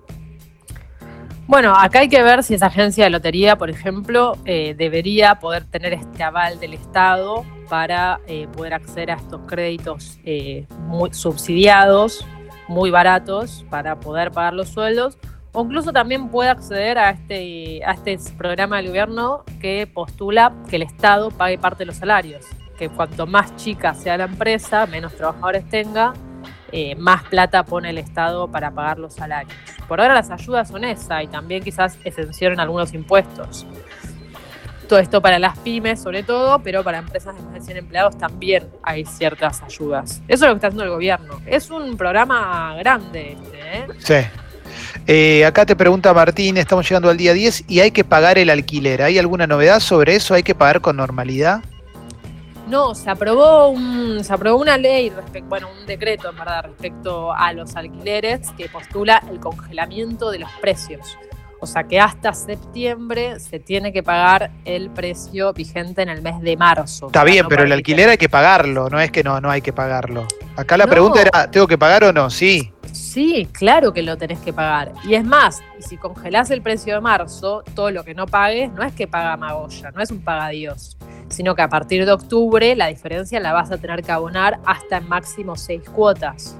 Bueno, 1.48 1.76
acá 1.76 2.00
hay 2.00 2.08
que 2.08 2.22
ver 2.24 2.42
si 2.42 2.54
esa 2.54 2.66
agencia 2.66 3.04
de 3.04 3.10
lotería, 3.10 3.56
por 3.56 3.70
ejemplo, 3.70 4.36
eh, 4.46 4.74
debería 4.76 5.36
poder 5.36 5.64
tener 5.64 5.92
este 5.92 6.24
aval 6.24 6.58
del 6.58 6.74
Estado 6.74 7.44
para 7.68 8.18
eh, 8.26 8.48
poder 8.48 8.74
acceder 8.74 9.12
a 9.12 9.14
estos 9.14 9.42
créditos 9.46 10.18
eh, 10.24 10.66
muy 10.88 11.14
subsidiados, 11.14 12.26
muy 12.66 12.90
baratos, 12.90 13.64
para 13.70 14.00
poder 14.00 14.32
pagar 14.32 14.54
los 14.54 14.70
sueldos, 14.70 15.18
o 15.52 15.62
incluso 15.62 15.92
también 15.92 16.30
puede 16.30 16.50
acceder 16.50 16.98
a 16.98 17.10
este, 17.10 17.80
a 17.84 17.92
este 17.92 18.18
programa 18.36 18.78
del 18.78 18.88
gobierno 18.88 19.44
que 19.60 19.86
postula 19.86 20.52
que 20.68 20.76
el 20.76 20.82
Estado 20.82 21.30
pague 21.30 21.58
parte 21.58 21.78
de 21.84 21.86
los 21.86 21.96
salarios, 21.96 22.44
que 22.76 22.88
cuanto 22.88 23.24
más 23.24 23.54
chica 23.54 23.94
sea 23.94 24.18
la 24.18 24.24
empresa, 24.24 24.84
menos 24.86 25.14
trabajadores 25.14 25.68
tenga, 25.68 26.12
más 26.98 27.24
plata 27.24 27.64
pone 27.64 27.90
el 27.90 27.98
Estado 27.98 28.48
para 28.48 28.70
pagar 28.70 28.98
los 28.98 29.14
salarios. 29.14 29.56
Por 29.88 30.00
ahora 30.00 30.14
las 30.14 30.30
ayudas 30.30 30.68
son 30.68 30.84
esa 30.84 31.22
y 31.22 31.28
también 31.28 31.62
quizás 31.62 31.96
exencionen 32.04 32.60
algunos 32.60 32.92
impuestos. 32.92 33.66
Todo 34.88 35.00
esto 35.00 35.20
para 35.20 35.38
las 35.38 35.58
pymes 35.58 36.00
sobre 36.00 36.22
todo, 36.22 36.60
pero 36.60 36.84
para 36.84 36.98
empresas 36.98 37.36
de 37.36 37.42
más 37.42 37.54
de 37.54 37.60
100 37.60 37.76
empleados 37.78 38.18
también 38.18 38.68
hay 38.82 39.04
ciertas 39.04 39.62
ayudas. 39.62 40.22
Eso 40.28 40.44
es 40.44 40.48
lo 40.48 40.48
que 40.48 40.54
está 40.54 40.68
haciendo 40.68 40.84
el 40.84 40.90
gobierno. 40.90 41.40
Es 41.44 41.70
un 41.70 41.96
programa 41.96 42.74
grande 42.76 43.32
este, 43.32 43.78
¿eh? 43.78 43.86
Sí. 43.98 44.14
Eh, 45.06 45.44
acá 45.44 45.66
te 45.66 45.76
pregunta 45.76 46.12
Martín, 46.12 46.56
estamos 46.56 46.88
llegando 46.88 47.10
al 47.10 47.16
día 47.16 47.32
10 47.32 47.64
y 47.68 47.80
hay 47.80 47.90
que 47.90 48.04
pagar 48.04 48.38
el 48.38 48.50
alquiler. 48.50 49.02
¿Hay 49.02 49.18
alguna 49.18 49.46
novedad 49.46 49.80
sobre 49.80 50.16
eso? 50.16 50.34
¿Hay 50.34 50.42
que 50.42 50.54
pagar 50.54 50.80
con 50.80 50.96
normalidad? 50.96 51.62
No, 52.66 52.96
se 52.96 53.08
aprobó, 53.08 53.68
un, 53.68 54.24
se 54.24 54.32
aprobó 54.32 54.60
una 54.60 54.76
ley, 54.76 55.12
bueno, 55.48 55.68
un 55.78 55.86
decreto 55.86 56.30
en 56.30 56.36
verdad 56.36 56.64
respecto 56.64 57.32
a 57.32 57.52
los 57.52 57.76
alquileres 57.76 58.50
que 58.56 58.68
postula 58.68 59.22
el 59.30 59.38
congelamiento 59.38 60.32
de 60.32 60.40
los 60.40 60.50
precios. 60.60 61.16
O 61.60 61.66
sea 61.66 61.84
que 61.84 61.98
hasta 61.98 62.34
septiembre 62.34 63.40
se 63.40 63.60
tiene 63.60 63.92
que 63.92 64.02
pagar 64.02 64.50
el 64.64 64.90
precio 64.90 65.52
vigente 65.52 66.02
en 66.02 66.08
el 66.08 66.22
mes 66.22 66.40
de 66.40 66.56
marzo. 66.56 67.06
Está 67.06 67.24
bien, 67.24 67.46
pero 67.48 67.62
el 67.62 67.72
alquiler 67.72 68.10
hay 68.10 68.18
que 68.18 68.28
pagarlo, 68.28 68.90
no 68.90 69.00
es 69.00 69.10
que 69.10 69.22
no, 69.22 69.40
no 69.40 69.50
hay 69.50 69.62
que 69.62 69.72
pagarlo. 69.72 70.26
Acá 70.56 70.76
la 70.76 70.86
pregunta 70.86 71.22
era, 71.22 71.50
¿tengo 71.50 71.66
que 71.66 71.78
pagar 71.78 72.04
o 72.04 72.12
no? 72.12 72.30
Sí. 72.30 72.72
Sí, 72.92 73.48
claro 73.52 73.92
que 73.92 74.02
lo 74.02 74.16
tenés 74.16 74.38
que 74.40 74.52
pagar. 74.52 74.92
Y 75.04 75.14
es 75.14 75.24
más, 75.24 75.62
y 75.78 75.82
si 75.82 75.96
congelás 75.96 76.50
el 76.50 76.62
precio 76.62 76.94
de 76.94 77.00
marzo, 77.00 77.62
todo 77.74 77.90
lo 77.90 78.04
que 78.04 78.14
no 78.14 78.26
pagues 78.26 78.72
no 78.72 78.82
es 78.82 78.92
que 78.92 79.06
paga 79.06 79.36
Magoya, 79.36 79.90
no 79.90 80.02
es 80.02 80.10
un 80.10 80.22
paga 80.22 80.48
Dios, 80.48 80.96
sino 81.28 81.54
que 81.54 81.62
a 81.62 81.68
partir 81.68 82.04
de 82.04 82.12
octubre 82.12 82.74
la 82.76 82.86
diferencia 82.86 83.40
la 83.40 83.52
vas 83.52 83.70
a 83.70 83.78
tener 83.78 84.02
que 84.02 84.12
abonar 84.12 84.58
hasta 84.64 84.98
en 84.98 85.08
máximo 85.08 85.56
seis 85.56 85.82
cuotas. 85.88 86.56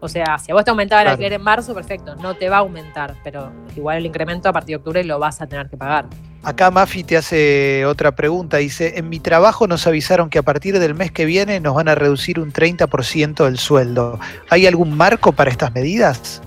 O 0.00 0.08
sea, 0.08 0.38
si 0.38 0.52
a 0.52 0.54
vos 0.54 0.64
te 0.64 0.70
aumentaba 0.70 1.02
el 1.02 1.08
alquiler 1.08 1.32
en 1.34 1.42
marzo, 1.42 1.74
perfecto, 1.74 2.14
no 2.16 2.34
te 2.34 2.48
va 2.48 2.56
a 2.56 2.60
aumentar, 2.60 3.14
pero 3.24 3.50
igual 3.74 3.98
el 3.98 4.06
incremento 4.06 4.48
a 4.48 4.52
partir 4.52 4.74
de 4.74 4.76
octubre 4.76 5.02
lo 5.04 5.18
vas 5.18 5.40
a 5.40 5.46
tener 5.46 5.68
que 5.68 5.76
pagar. 5.76 6.06
Acá 6.42 6.70
Mafi 6.70 7.02
te 7.02 7.16
hace 7.16 7.84
otra 7.86 8.14
pregunta. 8.14 8.58
Dice, 8.58 8.98
en 8.98 9.08
mi 9.08 9.18
trabajo 9.18 9.66
nos 9.66 9.86
avisaron 9.86 10.30
que 10.30 10.38
a 10.38 10.42
partir 10.42 10.78
del 10.78 10.94
mes 10.94 11.10
que 11.10 11.24
viene 11.24 11.58
nos 11.58 11.74
van 11.74 11.88
a 11.88 11.96
reducir 11.96 12.38
un 12.38 12.52
30% 12.52 13.44
del 13.44 13.58
sueldo. 13.58 14.20
¿Hay 14.48 14.66
algún 14.66 14.96
marco 14.96 15.32
para 15.32 15.50
estas 15.50 15.74
medidas? 15.74 16.42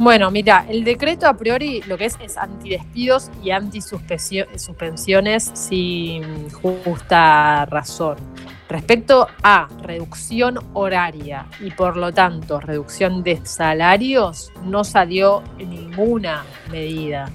Bueno, 0.00 0.30
mira, 0.30 0.64
el 0.66 0.82
decreto 0.82 1.28
a 1.28 1.34
priori 1.34 1.82
lo 1.82 1.98
que 1.98 2.06
es 2.06 2.16
es 2.22 2.38
antidespidos 2.38 3.30
y 3.44 3.50
antisuspensiones 3.50 5.50
sin 5.52 6.48
justa 6.48 7.66
razón. 7.66 8.16
Respecto 8.66 9.28
a 9.42 9.68
reducción 9.82 10.58
horaria 10.72 11.44
y 11.60 11.70
por 11.72 11.98
lo 11.98 12.14
tanto 12.14 12.60
reducción 12.60 13.22
de 13.22 13.44
salarios, 13.44 14.50
no 14.64 14.84
salió 14.84 15.42
ninguna 15.58 16.44
medida. 16.70 17.28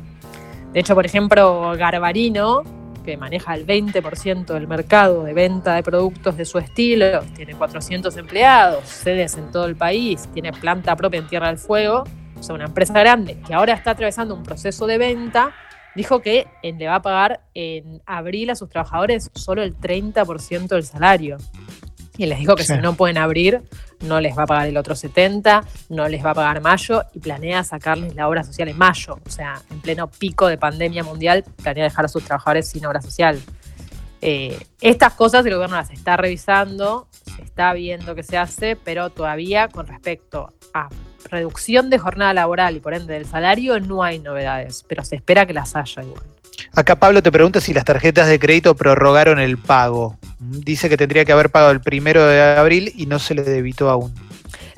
De 0.74 0.80
hecho, 0.80 0.96
por 0.96 1.06
ejemplo, 1.06 1.74
Garbarino, 1.78 2.64
que 3.04 3.16
maneja 3.16 3.54
el 3.54 3.68
20% 3.68 4.44
del 4.44 4.68
mercado 4.68 5.24
de 5.24 5.36
venta 5.36 5.76
de 5.76 5.84
productos 5.84 6.36
de 6.36 6.46
su 6.46 6.58
estilo, 6.58 7.22
tiene 7.36 7.54
400 7.54 8.18
empleados, 8.18 8.86
sedes 8.86 9.38
en 9.38 9.52
todo 9.52 9.66
el 9.66 9.76
país, 9.76 10.28
tiene 10.34 10.52
planta 10.52 10.96
propia 10.96 11.20
en 11.20 11.28
Tierra 11.28 11.50
del 11.50 11.60
Fuego, 11.60 12.06
sea, 12.46 12.56
una 12.56 12.66
empresa 12.66 12.94
grande 12.94 13.38
que 13.46 13.54
ahora 13.54 13.74
está 13.74 13.92
atravesando 13.92 14.36
un 14.36 14.44
proceso 14.44 14.88
de 14.88 14.98
venta, 14.98 15.54
dijo 15.96 16.22
que 16.22 16.48
le 16.64 16.88
va 16.88 16.96
a 16.96 17.02
pagar 17.02 17.42
en 17.54 18.02
abril 18.06 18.50
a 18.50 18.56
sus 18.56 18.70
trabajadores 18.70 19.32
solo 19.34 19.64
el 19.64 19.76
30% 19.76 20.68
del 20.68 20.84
salario. 20.84 21.38
Y 22.18 22.28
les 22.28 22.40
dijo 22.40 22.56
que 22.56 22.64
si 22.64 22.78
no 22.78 22.94
pueden 22.96 23.18
abrir, 23.18 23.64
no 24.02 24.22
les 24.22 24.38
va 24.38 24.44
a 24.44 24.48
pagar 24.48 24.68
el 24.68 24.78
otro 24.78 24.96
70, 24.96 25.66
no 25.90 26.08
les 26.08 26.24
va 26.26 26.32
a 26.32 26.34
pagar 26.34 26.62
mayo 26.62 27.04
y 27.14 27.20
planea 27.20 27.64
sacarles 27.64 28.16
la 28.16 28.30
obra 28.30 28.44
social 28.44 28.70
en 28.70 28.78
mayo. 28.78 29.20
O 29.26 29.30
sea, 29.30 29.62
en 29.70 29.82
pleno 29.82 30.08
pico 30.08 30.48
de 30.48 30.58
pandemia 30.58 31.04
mundial, 31.04 31.44
planea 31.62 31.84
dejar 31.84 32.06
a 32.06 32.08
sus 32.08 32.24
trabajadores 32.24 32.70
sin 32.70 32.86
obra 32.86 33.02
social. 33.02 33.42
Eh, 34.22 34.58
estas 34.82 35.14
cosas 35.14 35.46
el 35.46 35.54
gobierno 35.54 35.76
las 35.76 35.92
está 35.92 36.16
revisando, 36.16 37.08
se 37.12 37.44
está 37.44 37.74
viendo 37.74 38.16
qué 38.16 38.24
se 38.24 38.38
hace, 38.38 38.76
pero 38.76 39.10
todavía 39.10 39.68
con 39.68 39.86
respecto 39.86 40.54
a 40.74 40.88
reducción 41.30 41.90
de 41.90 41.98
jornada 41.98 42.34
laboral 42.34 42.76
y 42.76 42.80
por 42.80 42.94
ende 42.94 43.14
del 43.14 43.26
salario 43.26 43.80
no 43.80 44.04
hay 44.04 44.20
novedades, 44.20 44.86
pero 44.88 45.04
se 45.04 45.16
espera 45.16 45.46
que 45.46 45.54
las 45.54 45.76
haya 45.76 46.04
igual. 46.04 46.24
Acá 46.74 46.96
Pablo 46.96 47.22
te 47.22 47.32
pregunta 47.32 47.62
si 47.62 47.74
las 47.74 47.86
tarjetas 47.86 48.28
de 48.28 48.40
crédito 48.40 48.76
prorrogaron 48.76 49.40
el 49.40 49.58
pago. 49.58 50.18
Dice 50.40 50.90
que 50.90 50.98
tendría 50.98 51.26
que 51.26 51.32
haber 51.32 51.50
pagado 51.50 51.72
el 51.72 51.82
primero 51.82 52.26
de 52.26 52.42
abril 52.42 52.92
y 52.96 53.06
no 53.06 53.20
se 53.20 53.36
le 53.36 53.44
debitó 53.44 53.90
aún. 53.90 54.14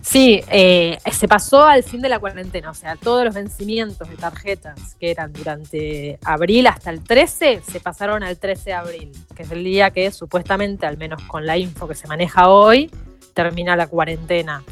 Sí, 0.02 0.42
eh, 0.50 0.98
se 1.12 1.28
pasó 1.28 1.66
al 1.66 1.84
fin 1.84 2.02
de 2.02 2.08
la 2.08 2.18
cuarentena, 2.20 2.70
o 2.70 2.74
sea, 2.74 2.96
todos 2.96 3.26
los 3.26 3.36
vencimientos 3.36 4.08
de 4.10 4.16
tarjetas 4.16 4.96
que 5.00 5.12
eran 5.12 5.34
durante 5.34 6.18
abril 6.24 6.68
hasta 6.68 6.92
el 6.92 7.04
13 7.04 7.62
se 7.70 7.80
pasaron 7.82 8.24
al 8.24 8.38
13 8.38 8.64
de 8.64 8.74
abril, 8.74 9.12
que 9.36 9.44
es 9.44 9.52
el 9.52 9.66
día 9.66 9.92
que 9.92 10.10
supuestamente, 10.12 10.86
al 10.86 10.98
menos 10.98 11.22
con 11.24 11.46
la 11.46 11.58
info 11.58 11.90
que 11.90 11.96
se 11.96 12.08
maneja 12.08 12.48
hoy, 12.48 12.90
termina 13.34 13.76
la 13.76 13.88
cuarentena. 13.88 14.64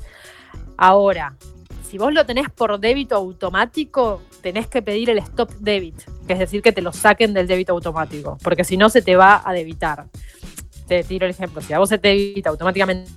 Ahora, 0.77 1.35
si 1.95 1.99
vos 1.99 2.13
lo 2.13 2.25
tenés 2.25 2.49
por 2.49 2.77
débito 2.77 3.15
automático, 3.15 4.21
tenés 4.41 4.67
que 4.67 4.81
pedir 4.81 5.09
el 5.09 5.17
stop 5.19 5.49
debit, 5.61 5.95
que 6.27 6.33
es 6.33 6.39
decir, 6.39 6.61
que 6.61 6.73
te 6.73 6.81
lo 6.81 6.91
saquen 6.91 7.33
del 7.33 7.47
débito 7.47 7.71
automático, 7.71 8.37
porque 8.43 8.65
si 8.65 8.75
no 8.75 8.89
se 8.89 9.01
te 9.01 9.15
va 9.15 9.41
a 9.45 9.53
debitar. 9.53 10.07
Te 10.89 11.05
tiro 11.05 11.25
el 11.25 11.31
ejemplo, 11.31 11.61
si 11.61 11.71
a 11.71 11.79
vos 11.79 11.87
se 11.87 11.97
te 11.97 12.09
debita 12.09 12.49
automáticamente 12.49 13.09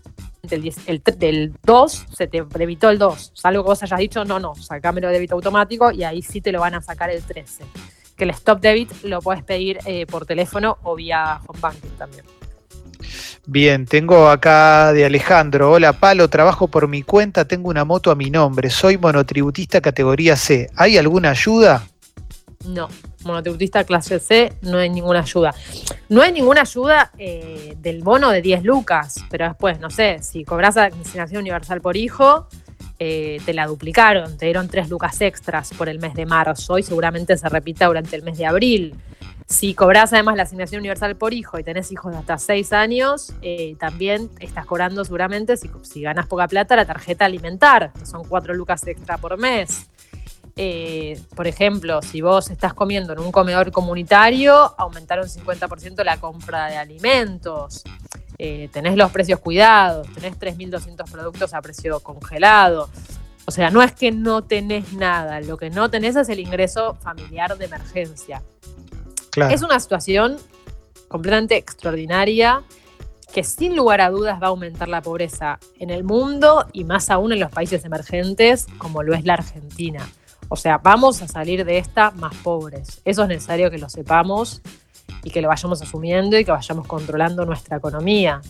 el, 0.49 0.73
el 0.87 1.03
del 1.19 1.55
2, 1.65 2.07
se 2.17 2.29
te 2.29 2.45
debitó 2.57 2.89
el 2.89 2.99
2, 2.99 3.33
salvo 3.35 3.65
que 3.65 3.69
vos 3.71 3.83
hayas 3.83 3.99
dicho, 3.99 4.25
no, 4.25 4.39
no, 4.39 4.55
sacámelo 4.55 5.09
de 5.09 5.15
débito 5.15 5.35
automático 5.35 5.91
y 5.91 6.05
ahí 6.05 6.23
sí 6.23 6.41
te 6.41 6.53
lo 6.53 6.61
van 6.61 6.77
a 6.77 6.81
sacar 6.81 7.11
el 7.11 7.25
13. 7.25 7.65
Que 8.17 8.23
el 8.23 8.31
stop 8.31 8.61
debit 8.61 8.93
lo 9.03 9.21
puedes 9.21 9.43
pedir 9.43 9.81
eh, 9.87 10.07
por 10.07 10.25
teléfono 10.25 10.79
o 10.85 10.95
vía 10.95 11.41
home 11.49 11.59
banking 11.61 11.97
también. 11.99 12.38
Bien, 13.51 13.87
tengo 13.87 14.29
acá 14.29 14.93
de 14.93 15.07
Alejandro. 15.07 15.73
Hola, 15.73 15.95
Palo, 15.95 16.29
trabajo 16.29 16.69
por 16.69 16.87
mi 16.87 17.03
cuenta, 17.03 17.47
tengo 17.47 17.71
una 17.71 17.83
moto 17.83 18.11
a 18.11 18.15
mi 18.15 18.29
nombre, 18.29 18.69
soy 18.69 18.99
monotributista 18.99 19.81
categoría 19.81 20.37
C. 20.37 20.69
¿Hay 20.77 20.99
alguna 20.99 21.31
ayuda? 21.31 21.89
No, 22.67 22.91
monotributista 23.25 23.85
clase 23.85 24.21
C, 24.21 24.53
no 24.61 24.77
hay 24.77 24.91
ninguna 24.91 25.21
ayuda. 25.21 25.55
No 26.11 26.21
hay 26.21 26.31
ninguna 26.31 26.61
ayuda 26.61 27.11
eh, 27.17 27.75
del 27.79 28.03
bono 28.03 28.29
de 28.29 28.43
10 28.43 28.65
lucas, 28.65 29.25
pero 29.31 29.49
después, 29.49 29.81
no 29.81 29.89
sé, 29.89 30.19
si 30.21 30.45
cobras 30.45 30.77
asignación 30.77 31.41
universal 31.41 31.81
por 31.81 31.97
hijo, 31.97 32.49
eh, 32.99 33.41
te 33.47 33.55
la 33.55 33.67
duplicaron, 33.67 34.37
te 34.37 34.45
dieron 34.45 34.69
3 34.69 34.91
lucas 34.91 35.23
extras 35.23 35.71
por 35.73 35.89
el 35.89 36.01
mes 36.01 36.13
de 36.13 36.27
marzo 36.27 36.77
y 36.77 36.83
seguramente 36.83 37.35
se 37.39 37.49
repita 37.49 37.87
durante 37.87 38.15
el 38.15 38.23
mes 38.23 38.37
de 38.37 38.45
abril. 38.45 38.95
Si 39.49 39.73
cobras 39.73 40.13
además 40.13 40.37
la 40.37 40.43
asignación 40.43 40.81
universal 40.81 41.17
por 41.17 41.33
hijo 41.33 41.59
y 41.59 41.65
tenés 41.65 41.91
hijos 41.91 42.13
de 42.13 42.19
hasta 42.19 42.37
6 42.37 42.71
años, 42.75 43.33
eh, 43.41 43.77
también 43.79 44.29
estás 44.41 44.67
cobrando 44.67 45.03
seguramente, 45.07 45.57
si, 45.57 46.03
ganas 46.03 46.27
poca 46.27 46.47
plata, 46.49 46.77
la 46.77 46.85
tarjeta 46.85 47.25
alimentar, 47.25 47.91
son 48.05 48.25
4 48.25 48.53
lucas 48.53 48.87
extra 48.87 49.17
por 49.17 49.39
mes. 49.39 49.89
Eh, 50.55 51.19
por 51.35 51.47
ejemplo, 51.47 52.03
si 52.03 52.21
vos 52.21 52.51
estás 52.51 52.75
comiendo 52.75 53.15
en 53.15 53.21
un 53.21 53.33
comedor 53.33 53.73
comunitario, 53.73 54.75
aumentaron 54.77 55.27
50% 55.27 56.05
la 56.05 56.19
compra 56.19 56.67
de 56.67 56.77
alimentos. 56.77 57.85
Eh, 58.37 58.69
tenés 58.71 58.97
los 58.97 59.11
precios 59.11 59.41
cuidados, 59.41 60.07
tenés 60.13 60.39
3.200 60.39 61.11
productos 61.11 61.55
a 61.55 61.63
precio 61.63 62.01
congelado. 62.01 62.91
O 63.47 63.51
sea, 63.51 63.71
no 63.71 63.83
es 63.83 63.93
que 63.93 64.13
no 64.13 64.45
tenés 64.45 64.93
nada, 64.93 65.41
lo 65.41 65.57
que 65.57 65.71
no 65.71 65.89
tenés 65.89 66.17
es 66.17 66.29
el 66.29 66.39
ingreso 66.39 66.97
familiar 66.97 67.57
de 67.57 67.65
emergencia. 67.65 68.43
Es 69.47 69.63
una 69.63 69.81
situación 69.81 70.37
completamente 71.09 71.57
extraordinaria 71.57 72.63
que 73.33 73.45
sin 73.45 73.77
lugar 73.77 74.01
a 74.01 74.11
dudas 74.11 74.41
va 74.43 74.47
a 74.47 74.51
aumentar 74.51 74.89
la 74.89 75.03
pobreza 75.03 75.59
en 75.79 75.91
el 75.91 76.03
mundo 76.03 76.67
y 76.73 76.85
más 76.85 77.11
aún 77.11 77.33
en 77.33 77.41
los 77.41 77.51
países 77.51 77.85
emergentes 77.85 78.67
como 78.79 79.03
lo 79.03 79.15
es 79.15 79.25
la 79.25 79.35
Argentina. 79.35 80.09
O 80.49 80.57
sea, 80.57 80.79
vamos 80.79 81.21
a 81.21 81.29
salir 81.29 81.65
de 81.65 81.79
esta 81.79 82.11
más 82.13 82.35
pobres. 82.37 83.03
Eso 83.05 83.23
es 83.23 83.29
necesario 83.29 83.71
que 83.71 83.79
lo 83.79 83.89
sepamos 83.89 84.63
y 85.23 85.31
que 85.31 85.43
lo 85.43 85.49
vayamos 85.49 85.83
asumiendo 85.83 86.39
y 86.39 86.45
que 86.45 86.53
vayamos 86.53 86.87
controlando 86.87 87.45
nuestra 87.45 87.77
economía. 87.77 88.41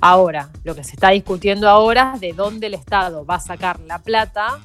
Ahora, 0.00 0.48
lo 0.64 0.74
que 0.74 0.84
se 0.84 0.92
está 0.92 1.10
discutiendo 1.10 1.68
ahora 1.68 2.12
es 2.14 2.20
de 2.20 2.32
dónde 2.32 2.68
el 2.68 2.74
Estado 2.74 3.26
va 3.26 3.36
a 3.36 3.40
sacar 3.40 3.80
la 3.80 3.98
plata 3.98 4.58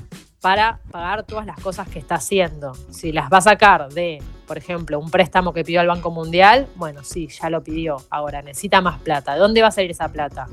para 0.43 0.81
pagar 0.91 1.23
todas 1.23 1.45
las 1.45 1.57
cosas 1.61 1.87
que 1.87 1.99
está 1.99 2.15
haciendo. 2.15 2.73
Si 2.91 3.13
las 3.13 3.31
va 3.31 3.37
a 3.37 3.41
sacar 3.41 3.87
de, 3.93 4.21
por 4.45 4.57
ejemplo, 4.57 4.99
un 4.99 5.09
préstamo 5.09 5.53
que 5.53 5.63
pidió 5.63 5.79
al 5.79 5.87
Banco 5.87 6.11
Mundial, 6.11 6.67
bueno, 6.75 7.01
sí, 7.05 7.29
ya 7.29 7.49
lo 7.49 7.63
pidió, 7.63 7.95
ahora 8.09 8.41
necesita 8.41 8.81
más 8.81 8.99
plata. 8.99 9.35
¿De 9.35 9.39
dónde 9.39 9.61
va 9.61 9.69
a 9.69 9.71
salir 9.71 9.91
esa 9.91 10.09
plata? 10.09 10.47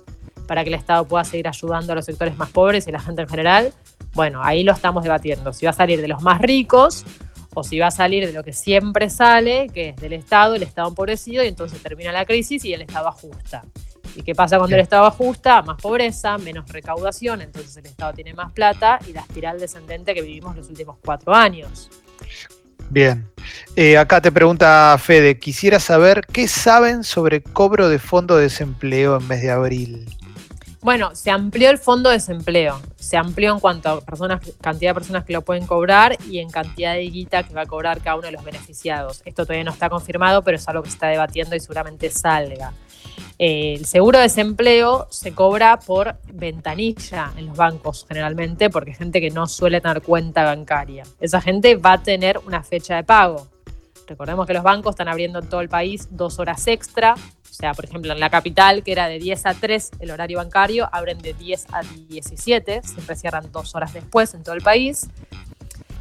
Para 0.46 0.62
que 0.62 0.68
el 0.68 0.74
Estado 0.74 1.04
pueda 1.06 1.24
seguir 1.24 1.48
ayudando 1.48 1.92
a 1.92 1.96
los 1.96 2.04
sectores 2.04 2.38
más 2.38 2.50
pobres 2.50 2.86
y 2.86 2.90
a 2.90 2.92
la 2.92 3.00
gente 3.00 3.22
en 3.22 3.28
general. 3.28 3.72
Bueno, 4.14 4.40
ahí 4.44 4.62
lo 4.62 4.70
estamos 4.70 5.02
debatiendo. 5.02 5.52
Si 5.52 5.66
va 5.66 5.70
a 5.70 5.74
salir 5.74 6.00
de 6.00 6.06
los 6.06 6.22
más 6.22 6.40
ricos 6.40 7.04
o 7.54 7.64
si 7.64 7.80
va 7.80 7.88
a 7.88 7.90
salir 7.90 8.24
de 8.24 8.32
lo 8.32 8.44
que 8.44 8.52
siempre 8.52 9.10
sale, 9.10 9.70
que 9.74 9.88
es 9.88 9.96
del 9.96 10.12
Estado, 10.12 10.54
el 10.54 10.62
Estado 10.62 10.88
empobrecido, 10.88 11.42
y 11.42 11.48
entonces 11.48 11.82
termina 11.82 12.12
la 12.12 12.24
crisis 12.26 12.64
y 12.64 12.72
el 12.72 12.82
Estado 12.82 13.08
ajusta. 13.08 13.64
¿Y 14.14 14.22
qué 14.22 14.34
pasa 14.34 14.58
cuando 14.58 14.76
el 14.76 14.82
Estado 14.82 15.06
ajusta? 15.06 15.62
Más 15.62 15.80
pobreza, 15.80 16.38
menos 16.38 16.68
recaudación, 16.68 17.42
entonces 17.42 17.76
el 17.76 17.86
Estado 17.86 18.12
tiene 18.12 18.34
más 18.34 18.52
plata 18.52 18.98
y 19.06 19.12
la 19.12 19.20
espiral 19.20 19.60
descendente 19.60 20.14
que 20.14 20.22
vivimos 20.22 20.56
los 20.56 20.68
últimos 20.68 20.96
cuatro 21.04 21.34
años. 21.34 21.90
Bien. 22.90 23.28
Eh, 23.76 23.96
acá 23.96 24.20
te 24.20 24.32
pregunta 24.32 24.96
Fede, 24.98 25.38
quisiera 25.38 25.78
saber 25.78 26.26
qué 26.26 26.48
saben 26.48 27.04
sobre 27.04 27.40
cobro 27.40 27.88
de 27.88 27.98
fondo 28.00 28.36
de 28.36 28.44
desempleo 28.44 29.16
en 29.16 29.28
mes 29.28 29.42
de 29.42 29.50
abril. 29.50 30.06
Bueno, 30.82 31.14
se 31.14 31.30
amplió 31.30 31.68
el 31.70 31.76
fondo 31.76 32.08
de 32.08 32.16
desempleo. 32.16 32.80
Se 32.96 33.18
amplió 33.18 33.52
en 33.52 33.60
cuanto 33.60 33.90
a 33.90 34.00
personas, 34.00 34.40
cantidad 34.62 34.90
de 34.90 34.94
personas 34.94 35.24
que 35.24 35.34
lo 35.34 35.42
pueden 35.42 35.66
cobrar 35.66 36.16
y 36.26 36.38
en 36.38 36.48
cantidad 36.48 36.94
de 36.94 37.02
guita 37.02 37.42
que 37.42 37.52
va 37.52 37.62
a 37.62 37.66
cobrar 37.66 38.00
cada 38.00 38.16
uno 38.16 38.26
de 38.26 38.32
los 38.32 38.42
beneficiados. 38.42 39.20
Esto 39.26 39.44
todavía 39.44 39.64
no 39.64 39.72
está 39.72 39.90
confirmado, 39.90 40.42
pero 40.42 40.56
es 40.56 40.66
algo 40.68 40.82
que 40.82 40.88
se 40.88 40.94
está 40.94 41.08
debatiendo 41.08 41.54
y 41.54 41.60
seguramente 41.60 42.08
salga. 42.10 42.72
Eh, 43.42 43.76
el 43.78 43.86
seguro 43.86 44.18
de 44.18 44.24
desempleo 44.24 45.06
se 45.08 45.32
cobra 45.32 45.80
por 45.80 46.16
ventanilla 46.30 47.32
en 47.38 47.46
los 47.46 47.56
bancos 47.56 48.04
generalmente, 48.06 48.68
porque 48.68 48.90
hay 48.90 48.96
gente 48.96 49.18
que 49.18 49.30
no 49.30 49.48
suele 49.48 49.80
tener 49.80 50.02
cuenta 50.02 50.44
bancaria. 50.44 51.04
Esa 51.20 51.40
gente 51.40 51.76
va 51.76 51.94
a 51.94 52.02
tener 52.02 52.38
una 52.46 52.62
fecha 52.62 52.96
de 52.96 53.04
pago. 53.04 53.48
Recordemos 54.06 54.46
que 54.46 54.52
los 54.52 54.62
bancos 54.62 54.90
están 54.90 55.08
abriendo 55.08 55.38
en 55.38 55.48
todo 55.48 55.62
el 55.62 55.70
país 55.70 56.08
dos 56.10 56.38
horas 56.38 56.66
extra 56.66 57.14
o 57.50 57.52
sea, 57.52 57.74
por 57.74 57.84
ejemplo, 57.84 58.12
en 58.12 58.20
la 58.20 58.30
capital, 58.30 58.82
que 58.82 58.92
era 58.92 59.08
de 59.08 59.18
10 59.18 59.46
a 59.46 59.54
3 59.54 59.90
el 59.98 60.10
horario 60.12 60.38
bancario, 60.38 60.88
abren 60.92 61.18
de 61.18 61.34
10 61.34 61.66
a 61.72 61.82
17, 61.82 62.82
siempre 62.84 63.16
cierran 63.16 63.50
dos 63.52 63.74
horas 63.74 63.92
después 63.92 64.32
en 64.34 64.44
todo 64.44 64.54
el 64.54 64.62
país. 64.62 65.08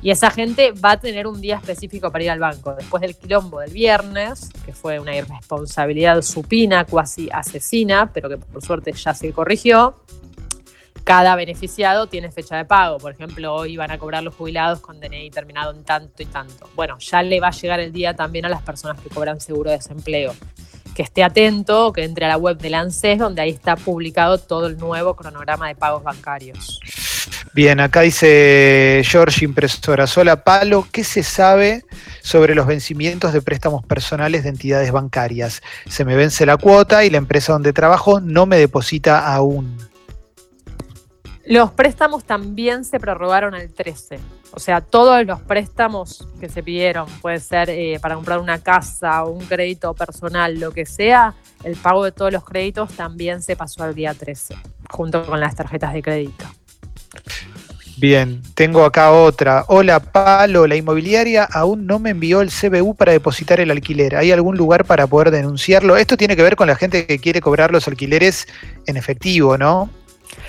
Y 0.02 0.12
esa 0.12 0.32
gente 0.32 0.72
va 0.72 0.92
a 0.92 1.00
tener 1.00 1.28
un 1.28 1.42
día 1.42 1.58
específico 1.58 2.12
para 2.12 2.24
ir 2.24 2.32
al 2.32 2.40
banco. 2.40 2.74
Después 2.74 3.02
del 3.02 3.18
quilombo 3.18 3.60
del 3.60 3.72
viernes, 3.72 4.50
que 4.66 4.74
fue 4.74 5.00
una 5.00 5.16
irresponsabilidad 5.16 6.22
supina, 6.22 6.86
cuasi 6.86 7.30
asesina, 7.32 8.12
pero 8.14 8.30
que 8.30 8.38
por 8.38 8.64
suerte 8.64 8.94
ya 8.94 9.14
se 9.14 9.34
corrigió, 9.34 9.96
cada 11.04 11.36
beneficiado 11.36 12.08
tiene 12.08 12.32
fecha 12.32 12.56
de 12.56 12.66
pago. 12.66 12.98
Por 12.98 13.12
ejemplo, 13.12 13.54
hoy 13.54 13.76
van 13.76 13.92
a 13.92 13.98
cobrar 13.98 14.24
los 14.24 14.36
jubilados 14.36 14.80
con 14.80 15.00
DNI 15.00 15.32
terminado 15.32 15.72
en 15.72 15.84
tanto 15.84 16.24
y 16.24 16.28
tanto. 16.28 16.70
Bueno, 16.76 16.98
ya 17.00 17.22
le 17.22 17.40
va 17.40 17.48
a 17.48 17.52
llegar 17.52 17.80
el 17.80 17.92
día 17.92 18.16
también 18.16 18.46
a 18.46 18.50
las 18.50 18.62
personas 18.62 19.02
que 19.02 19.10
cobran 19.10 19.42
seguro 19.42 19.72
de 19.72 19.78
desempleo 19.78 20.34
que 21.00 21.04
esté 21.04 21.24
atento, 21.24 21.94
que 21.94 22.04
entre 22.04 22.26
a 22.26 22.28
la 22.28 22.36
web 22.36 22.58
del 22.58 22.74
ANSES, 22.74 23.20
donde 23.20 23.42
ahí 23.42 23.52
está 23.52 23.78
publicado 23.78 24.38
todo 24.38 24.68
el 24.68 24.78
nuevo 24.78 25.16
cronograma 25.16 25.70
de 25.70 25.76
pagos 25.76 26.04
bancarios. 26.04 26.78
Bien, 27.54 27.80
acá 27.80 28.02
dice 28.02 29.02
George 29.04 29.44
Impresora 29.44 30.06
Sola 30.06 30.44
Palo, 30.44 30.88
¿qué 30.92 31.04
se 31.04 31.24
sabe 31.24 31.84
sobre 32.22 32.54
los 32.54 32.68
vencimientos 32.68 33.34
de 33.34 33.42
préstamos 33.42 33.84
personales 33.84 34.44
de 34.44 34.50
entidades 34.50 34.92
bancarias? 34.92 35.62
Se 35.88 36.06
me 36.06 36.16
vence 36.16 36.46
la 36.46 36.58
cuota 36.58 37.04
y 37.06 37.10
la 37.10 37.18
empresa 37.18 37.54
donde 37.54 37.74
trabajo 37.74 38.20
no 38.22 38.46
me 38.46 38.58
deposita 38.58 39.34
aún. 39.34 39.78
Los 41.44 41.72
préstamos 41.72 42.24
también 42.24 42.86
se 42.86 43.00
prorrogaron 43.00 43.56
al 43.56 43.74
13. 43.74 44.20
O 44.52 44.60
sea, 44.60 44.82
todos 44.82 45.26
los 45.26 45.42
préstamos 45.42 46.28
que 46.40 46.50
se 46.50 46.62
pidieron, 46.62 47.08
puede 47.22 47.40
ser 47.40 47.72
eh, 47.72 47.98
para 48.00 48.14
comprar 48.14 48.40
una 48.40 48.60
casa 48.60 49.24
o 49.24 49.32
un 49.32 49.46
crédito 49.46 49.96
personal, 49.96 50.60
lo 50.60 50.72
que 50.72 50.86
sea, 50.86 51.34
el 51.64 51.76
pago 51.76 52.04
de 52.04 52.12
todos 52.12 52.32
los 52.32 52.46
créditos 52.46 52.92
también 52.94 53.42
se 53.42 53.56
pasó 53.56 53.84
al 53.84 53.96
día 53.96 54.14
13, 54.14 54.56
junto 54.92 55.26
con 55.26 55.40
las 55.40 55.56
tarjetas 55.56 55.94
de 55.94 56.04
crédito. 56.04 56.46
Bien, 58.00 58.42
tengo 58.54 58.86
acá 58.86 59.12
otra. 59.12 59.66
Hola, 59.68 60.00
Palo, 60.00 60.68
la 60.68 60.78
inmobiliaria 60.78 61.44
aún 61.44 61.86
no 61.86 62.00
me 62.00 62.12
envió 62.12 62.40
el 62.40 62.50
CBU 62.50 62.96
para 62.96 63.12
depositar 63.12 63.60
el 63.60 63.72
alquiler. 63.72 64.16
¿Hay 64.16 64.32
algún 64.32 64.56
lugar 64.56 64.86
para 64.86 65.06
poder 65.06 65.32
denunciarlo? 65.32 65.98
Esto 65.98 66.16
tiene 66.16 66.38
que 66.38 66.44
ver 66.44 66.56
con 66.56 66.68
la 66.68 66.78
gente 66.78 67.06
que 67.06 67.20
quiere 67.20 67.42
cobrar 67.42 67.72
los 67.72 67.90
alquileres 67.90 68.48
en 68.86 68.96
efectivo, 68.96 69.58
¿no? 69.58 69.90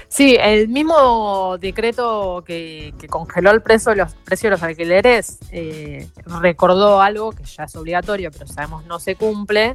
Sí, 0.09 0.37
el 0.41 0.69
mismo 0.69 1.57
decreto 1.59 2.45
que, 2.47 2.95
congeló 3.09 3.51
el 3.51 3.63
precio, 3.63 3.95
los 3.95 4.13
de 4.25 4.51
los 4.51 4.63
alquileres 4.63 5.39
eh, 5.51 6.09
recordó 6.41 7.01
algo 7.01 7.33
que 7.33 7.45
ya 7.45 7.65
es 7.65 7.77
obligatorio, 7.77 8.31
pero 8.31 8.47
sabemos 8.47 8.85
no 8.87 8.99
se 8.99 9.17
cumple, 9.17 9.75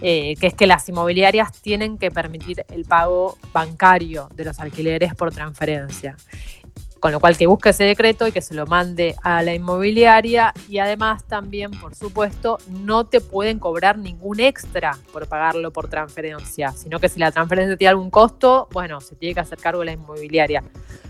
eh, 0.00 0.34
que 0.40 0.46
es 0.46 0.54
que 0.54 0.66
las 0.66 0.88
inmobiliarias 0.88 1.52
tienen 1.52 1.98
que 1.98 2.10
permitir 2.10 2.64
el 2.70 2.84
pago 2.84 3.36
bancario 3.52 4.28
de 4.34 4.44
los 4.44 4.58
alquileres 4.58 5.14
por 5.14 5.32
transferencia. 5.32 6.16
Con 7.00 7.12
lo 7.12 7.20
cual 7.20 7.36
que 7.36 7.46
busque 7.46 7.70
ese 7.70 7.84
decreto 7.84 8.26
y 8.26 8.32
que 8.32 8.42
se 8.42 8.54
lo 8.54 8.66
mande 8.66 9.16
a 9.22 9.42
la 9.42 9.54
inmobiliaria 9.54 10.52
y 10.68 10.78
además 10.78 11.24
también, 11.24 11.70
por 11.70 11.94
supuesto, 11.94 12.58
no 12.68 13.06
te 13.06 13.22
pueden 13.22 13.58
cobrar 13.58 13.96
ningún 13.96 14.38
extra 14.38 14.98
por 15.12 15.26
pagarlo 15.26 15.72
por 15.72 15.88
transferencia, 15.88 16.72
sino 16.72 17.00
que 17.00 17.08
si 17.08 17.18
la 17.18 17.32
transferencia 17.32 17.76
tiene 17.76 17.90
algún 17.90 18.10
costo, 18.10 18.68
bueno, 18.72 19.00
se 19.00 19.16
tiene 19.16 19.34
que 19.34 19.40
hacer 19.40 19.58
cargo 19.58 19.80
de 19.80 19.86
la 19.86 19.92
inmobiliaria. 19.92 20.62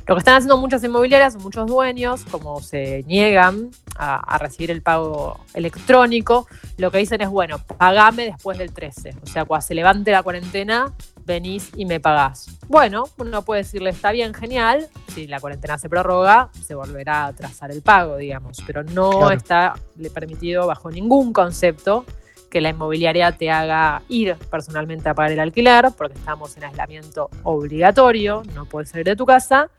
Lo 0.06 0.14
que 0.14 0.20
están 0.20 0.36
haciendo 0.36 0.56
muchas 0.56 0.82
inmobiliarias, 0.82 1.36
muchos 1.36 1.66
dueños, 1.66 2.24
como 2.30 2.60
se 2.60 3.04
niegan 3.06 3.70
a, 3.96 4.16
a, 4.16 4.38
recibir 4.38 4.70
el 4.70 4.82
pago 4.82 5.38
electrónico, 5.54 6.46
lo 6.78 6.90
que 6.90 6.98
dicen 6.98 7.20
es, 7.20 7.28
bueno, 7.28 7.58
pagame 7.78 8.24
después 8.24 8.58
del 8.58 8.72
13. 8.72 9.14
O 9.22 9.26
sea, 9.26 9.44
cuando 9.44 9.66
se 9.66 9.74
levante 9.74 10.10
la 10.10 10.22
cuarentena, 10.22 10.92
venís 11.24 11.70
y 11.76 11.86
me 11.86 12.00
pagás. 12.00 12.58
Bueno, 12.68 13.04
uno 13.18 13.42
puede 13.42 13.62
decirle, 13.62 13.90
está 13.90 14.12
bien, 14.12 14.34
genial, 14.34 14.88
si 15.14 15.26
la 15.26 15.40
cuarentena 15.40 15.78
se 15.78 15.88
prorroga, 15.88 16.50
se 16.64 16.74
volverá 16.74 17.26
a 17.26 17.32
trazar 17.32 17.70
el 17.70 17.82
pago, 17.82 18.16
digamos, 18.16 18.62
pero 18.66 18.82
no 18.84 19.30
está 19.30 19.74
permitido 20.14 20.66
bajo 20.66 20.90
ningún 20.90 21.32
concepto 21.32 22.04
que 22.50 22.60
la 22.60 22.70
inmobiliaria 22.70 23.32
te 23.32 23.50
haga 23.50 24.02
ir 24.08 24.34
personalmente 24.50 25.08
a 25.08 25.14
pagar 25.14 25.32
el 25.32 25.40
alquiler, 25.40 25.86
porque 25.96 26.18
estamos 26.18 26.56
en 26.56 26.64
aislamiento 26.64 27.30
obligatorio, 27.44 28.42
no 28.54 28.64
puedes 28.66 28.90
salir 28.90 29.06
de 29.06 29.16
tu 29.16 29.24
casa, 29.24 29.70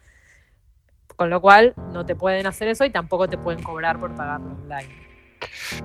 con 1.16 1.30
lo 1.30 1.42
cual 1.42 1.74
no 1.92 2.06
te 2.06 2.16
pueden 2.16 2.48
hacer 2.48 2.70
eso 2.70 2.86
y 2.86 2.90
tampoco 2.90 3.28
te 3.28 3.38
pueden 3.38 3.62
cobrar 3.62 4.00
por 4.00 4.16
pagarlo 4.16 4.54
online. 4.64 5.02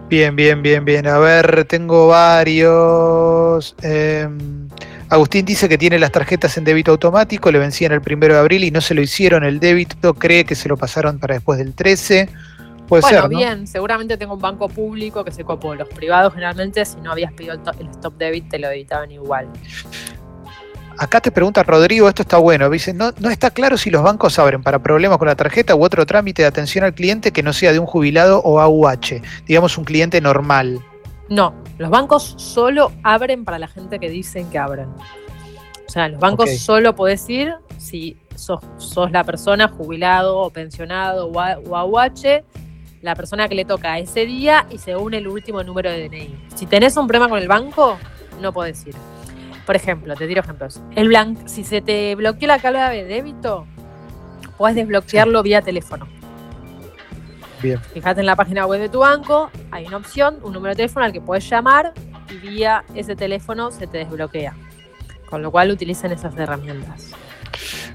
Bien, 0.09 0.37
bien, 0.37 0.63
bien, 0.63 0.85
bien. 0.85 1.07
A 1.07 1.19
ver, 1.19 1.65
tengo 1.65 2.09
varios. 2.09 3.75
Em, 3.83 4.69
Agustín 5.09 5.47
dice 5.47 5.69
que 5.69 5.79
tiene 5.79 5.99
las 5.99 6.11
tarjetas 6.11 6.57
en 6.59 6.65
débito 6.65 6.91
automático, 6.91 7.51
le 7.53 7.59
vencían 7.59 7.93
el 7.93 8.01
primero 8.01 8.35
de 8.35 8.41
abril 8.41 8.65
y 8.65 8.71
no 8.73 8.81
se 8.81 8.95
lo 8.95 9.03
hicieron 9.03 9.45
el 9.45 9.61
débito, 9.61 10.15
cree 10.15 10.45
que 10.45 10.57
se 10.57 10.69
lo 10.69 10.77
pasaron 10.77 11.19
para 11.19 11.35
después 11.35 11.59
del 11.59 11.75
13. 11.75 12.29
Puede 12.89 13.03
bueno, 13.03 13.23
ser, 13.23 13.31
¿no? 13.31 13.39
bien, 13.39 13.67
seguramente 13.67 14.17
tengo 14.17 14.35
un 14.35 14.41
banco 14.41 14.69
público 14.69 15.25
que 15.25 15.31
se 15.31 15.45
copó. 15.45 15.75
Los 15.75 15.89
privados 15.89 16.33
generalmente, 16.33 16.85
si 16.85 16.97
no 17.01 17.13
habías 17.13 17.33
pedido 17.33 17.55
el 17.55 17.89
stop 17.89 18.17
debit, 18.17 18.49
te 18.49 18.59
lo 18.59 18.69
editaban 18.69 19.11
igual. 19.11 19.49
Acá 20.99 21.21
te 21.21 21.31
pregunta 21.31 21.63
Rodrigo, 21.63 22.09
esto 22.09 22.23
está 22.23 22.39
bueno, 22.39 22.71
dice, 22.71 22.95
no, 22.95 23.13
no 23.19 23.29
está 23.29 23.51
claro 23.51 23.77
si 23.77 23.91
los 23.91 24.03
bancos 24.03 24.39
abren 24.39 24.63
para 24.63 24.79
problemas 24.79 25.19
con 25.19 25.29
la 25.29 25.37
tarjeta 25.37 25.75
u 25.75 25.85
otro 25.85 26.07
trámite 26.07 26.43
de 26.43 26.49
atención 26.49 26.85
al 26.85 26.95
cliente 26.95 27.33
que 27.33 27.43
no 27.43 27.53
sea 27.53 27.73
de 27.73 27.79
un 27.79 27.87
jubilado 27.87 28.41
o 28.41 28.61
AUH, 28.61 29.21
digamos 29.47 29.77
un 29.77 29.85
cliente 29.85 30.21
normal. 30.23 30.81
No, 31.29 31.55
los 31.79 31.91
bancos 31.91 32.35
solo 32.39 32.93
abren 33.03 33.45
para 33.45 33.59
la 33.59 33.69
gente 33.69 33.99
que 33.99 34.09
dicen 34.09 34.49
que 34.51 34.59
abren. 34.59 34.89
O 34.91 35.89
sea, 35.91 36.09
los 36.09 36.21
bancos 36.21 36.51
solo 36.59 36.95
podés 36.95 37.29
ir 37.29 37.55
si 37.79 38.17
sos, 38.35 38.61
sos 38.79 39.11
la 39.11 39.25
persona 39.25 39.69
jubilado 39.69 40.39
o 40.39 40.51
pensionado 40.51 41.27
o, 41.29 41.41
A- 41.41 41.59
o 41.59 41.77
AUH, 41.77 42.45
la 43.03 43.15
persona 43.15 43.49
que 43.49 43.55
le 43.55 43.65
toca 43.65 43.99
ese 43.99 44.27
día 44.27 44.67
y 44.71 44.79
según 44.79 45.15
el 45.15 45.29
último 45.29 45.63
número 45.63 45.91
de 45.91 46.09
DNI. 46.09 46.37
Si 46.55 46.67
tenés 46.67 46.97
un 46.97 47.07
problema 47.07 47.29
con 47.29 47.39
el 47.39 47.49
banco, 47.49 47.99
no 48.41 48.53
podés 48.53 48.87
ir. 48.87 48.95
Por 49.65 49.75
ejemplo, 49.77 50.15
te 50.15 50.27
tiro 50.29 50.41
ejemplos. 50.43 50.81
El 50.95 51.09
blan- 51.09 51.47
si 51.49 51.65
se 51.65 51.81
te 51.81 52.15
bloqueó 52.15 52.49
la 52.49 52.59
clave 52.59 52.97
de 53.03 53.05
débito, 53.05 53.67
podés 54.57 54.77
desbloquearlo 54.77 55.43
vía 55.43 55.61
teléfono. 55.63 56.07
Bien. 57.63 57.81
Fíjate 57.95 58.21
en 58.21 58.27
la 58.27 58.37
página 58.37 58.67
web 58.67 58.81
de 58.81 58.89
tu 58.89 59.01
banco, 59.01 59.51
hay 59.71 59.87
una 59.87 59.97
opción, 59.97 60.39
un 60.43 60.53
número 60.53 60.73
de 60.73 60.77
teléfono 60.77 61.07
al 61.07 61.13
que 61.13 61.21
puedes 61.21 61.49
llamar 61.49 61.93
y 62.31 62.37
vía 62.37 62.85
ese 62.95 63.17
teléfono 63.17 63.71
se 63.71 63.87
te 63.87 63.99
desbloquea. 63.99 64.55
Con 65.29 65.43
lo 65.43 65.51
cual 65.51 65.71
utilicen 65.71 66.13
esas 66.13 66.37
herramientas. 66.37 67.13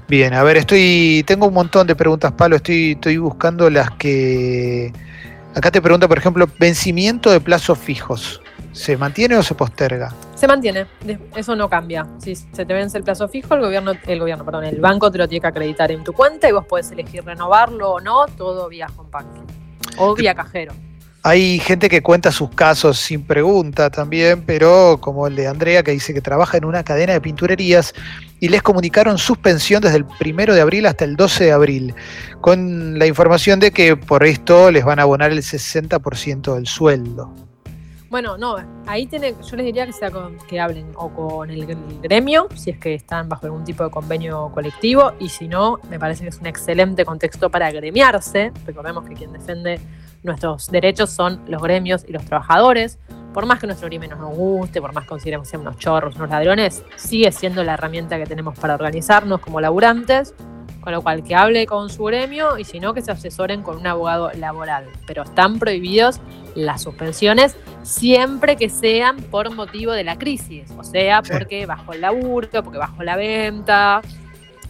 Bien, 0.08 0.34
a 0.34 0.42
ver, 0.42 0.58
estoy. 0.58 1.24
Tengo 1.26 1.46
un 1.46 1.54
montón 1.54 1.86
de 1.86 1.96
preguntas, 1.96 2.32
Palo. 2.32 2.56
Estoy, 2.56 2.92
estoy 2.92 3.16
buscando 3.16 3.70
las 3.70 3.90
que. 3.92 4.92
Acá 5.54 5.70
te 5.70 5.80
pregunta, 5.80 6.08
por 6.08 6.18
ejemplo, 6.18 6.46
vencimiento 6.58 7.30
de 7.30 7.40
plazos 7.40 7.78
fijos. 7.78 8.40
¿Se 8.72 8.96
mantiene 8.96 9.36
o 9.36 9.42
se 9.42 9.54
posterga? 9.54 10.12
Se 10.42 10.48
mantiene, 10.48 10.88
eso 11.36 11.54
no 11.54 11.68
cambia. 11.68 12.04
Si 12.18 12.34
se 12.34 12.66
te 12.66 12.74
vence 12.74 12.98
el 12.98 13.04
plazo 13.04 13.28
fijo, 13.28 13.54
el 13.54 13.60
gobierno, 13.60 13.92
el 14.04 14.18
gobierno, 14.18 14.44
perdón, 14.44 14.64
el 14.64 14.80
banco 14.80 15.08
te 15.08 15.16
lo 15.16 15.28
tiene 15.28 15.40
que 15.40 15.46
acreditar 15.46 15.92
en 15.92 16.02
tu 16.02 16.12
cuenta 16.12 16.48
y 16.48 16.50
vos 16.50 16.66
podés 16.66 16.90
elegir 16.90 17.24
renovarlo 17.24 17.92
o 17.92 18.00
no, 18.00 18.26
todo 18.26 18.68
vía 18.68 18.88
home 18.96 19.08
banking. 19.08 19.46
O 19.98 20.16
vía 20.16 20.34
cajero. 20.34 20.72
Hay 21.22 21.60
gente 21.60 21.88
que 21.88 22.02
cuenta 22.02 22.32
sus 22.32 22.50
casos 22.50 22.98
sin 22.98 23.24
pregunta 23.24 23.88
también, 23.88 24.42
pero 24.44 24.98
como 25.00 25.28
el 25.28 25.36
de 25.36 25.46
Andrea, 25.46 25.84
que 25.84 25.92
dice 25.92 26.12
que 26.12 26.20
trabaja 26.20 26.56
en 26.56 26.64
una 26.64 26.82
cadena 26.82 27.12
de 27.12 27.20
pinturerías 27.20 27.94
y 28.40 28.48
les 28.48 28.62
comunicaron 28.62 29.18
suspensión 29.18 29.80
desde 29.80 29.98
el 29.98 30.06
primero 30.06 30.56
de 30.56 30.60
abril 30.60 30.86
hasta 30.86 31.04
el 31.04 31.14
12 31.14 31.44
de 31.44 31.52
abril, 31.52 31.94
con 32.40 32.98
la 32.98 33.06
información 33.06 33.60
de 33.60 33.70
que 33.70 33.96
por 33.96 34.26
esto 34.26 34.72
les 34.72 34.84
van 34.84 34.98
a 34.98 35.02
abonar 35.02 35.30
el 35.30 35.38
60% 35.38 36.56
del 36.56 36.66
sueldo. 36.66 37.32
Bueno, 38.12 38.36
no, 38.36 38.56
ahí 38.86 39.06
tiene, 39.06 39.34
yo 39.42 39.56
les 39.56 39.64
diría 39.64 39.86
que 39.86 39.94
sea 39.94 40.10
que 40.46 40.60
hablen 40.60 40.92
o 40.96 41.08
con 41.08 41.48
el, 41.48 41.64
gremio, 42.02 42.46
si 42.54 42.68
es 42.68 42.76
que 42.76 42.92
están 42.92 43.26
bajo 43.26 43.46
algún 43.46 43.64
tipo 43.64 43.84
de 43.84 43.90
convenio 43.90 44.50
colectivo, 44.52 45.14
y 45.18 45.30
si 45.30 45.48
no, 45.48 45.80
me 45.88 45.98
parece 45.98 46.24
que 46.24 46.28
es 46.28 46.38
un 46.38 46.46
excelente 46.46 47.06
contexto 47.06 47.48
para 47.48 47.70
gremiarse. 47.70 48.52
Recordemos 48.66 49.08
que 49.08 49.14
quien 49.14 49.32
defiende 49.32 49.80
nuestros 50.22 50.70
derechos 50.70 51.08
son 51.08 51.40
los 51.48 51.62
gremios 51.62 52.04
y 52.06 52.12
los 52.12 52.22
trabajadores. 52.26 52.98
Por 53.32 53.46
más 53.46 53.60
que 53.60 53.66
nuestro 53.66 53.88
gremio 53.88 54.10
no 54.10 54.16
nos 54.16 54.36
guste, 54.36 54.82
por 54.82 54.92
más 54.92 55.04
que 55.04 55.08
consideremos 55.08 55.50
que 55.50 55.56
unos 55.56 55.78
chorros, 55.78 56.14
unos 56.16 56.28
ladrones, 56.28 56.84
sigue 56.96 57.32
siendo 57.32 57.64
la 57.64 57.72
herramienta 57.72 58.18
que 58.18 58.26
tenemos 58.26 58.58
para 58.58 58.74
organizarnos 58.74 59.40
como 59.40 59.58
laburantes. 59.58 60.34
Con 60.82 60.92
lo 60.92 61.00
cual, 61.00 61.22
que 61.22 61.36
hable 61.36 61.64
con 61.64 61.88
su 61.90 62.02
gremio 62.02 62.58
y 62.58 62.64
si 62.64 62.80
no, 62.80 62.92
que 62.92 63.02
se 63.02 63.12
asesoren 63.12 63.62
con 63.62 63.76
un 63.76 63.86
abogado 63.86 64.32
laboral. 64.32 64.86
Pero 65.06 65.22
están 65.22 65.60
prohibidos 65.60 66.20
las 66.54 66.82
suspensiones 66.82 67.56
siempre 67.82 68.56
que 68.56 68.68
sean 68.68 69.16
por 69.16 69.54
motivo 69.54 69.92
de 69.92 70.04
la 70.04 70.18
crisis. 70.18 70.70
O 70.76 70.84
sea, 70.84 71.22
porque 71.22 71.66
bajo 71.66 71.92
el 71.92 72.00
laburo, 72.00 72.48
porque 72.62 72.78
bajo 72.78 73.02
la 73.02 73.16
venta, 73.16 74.02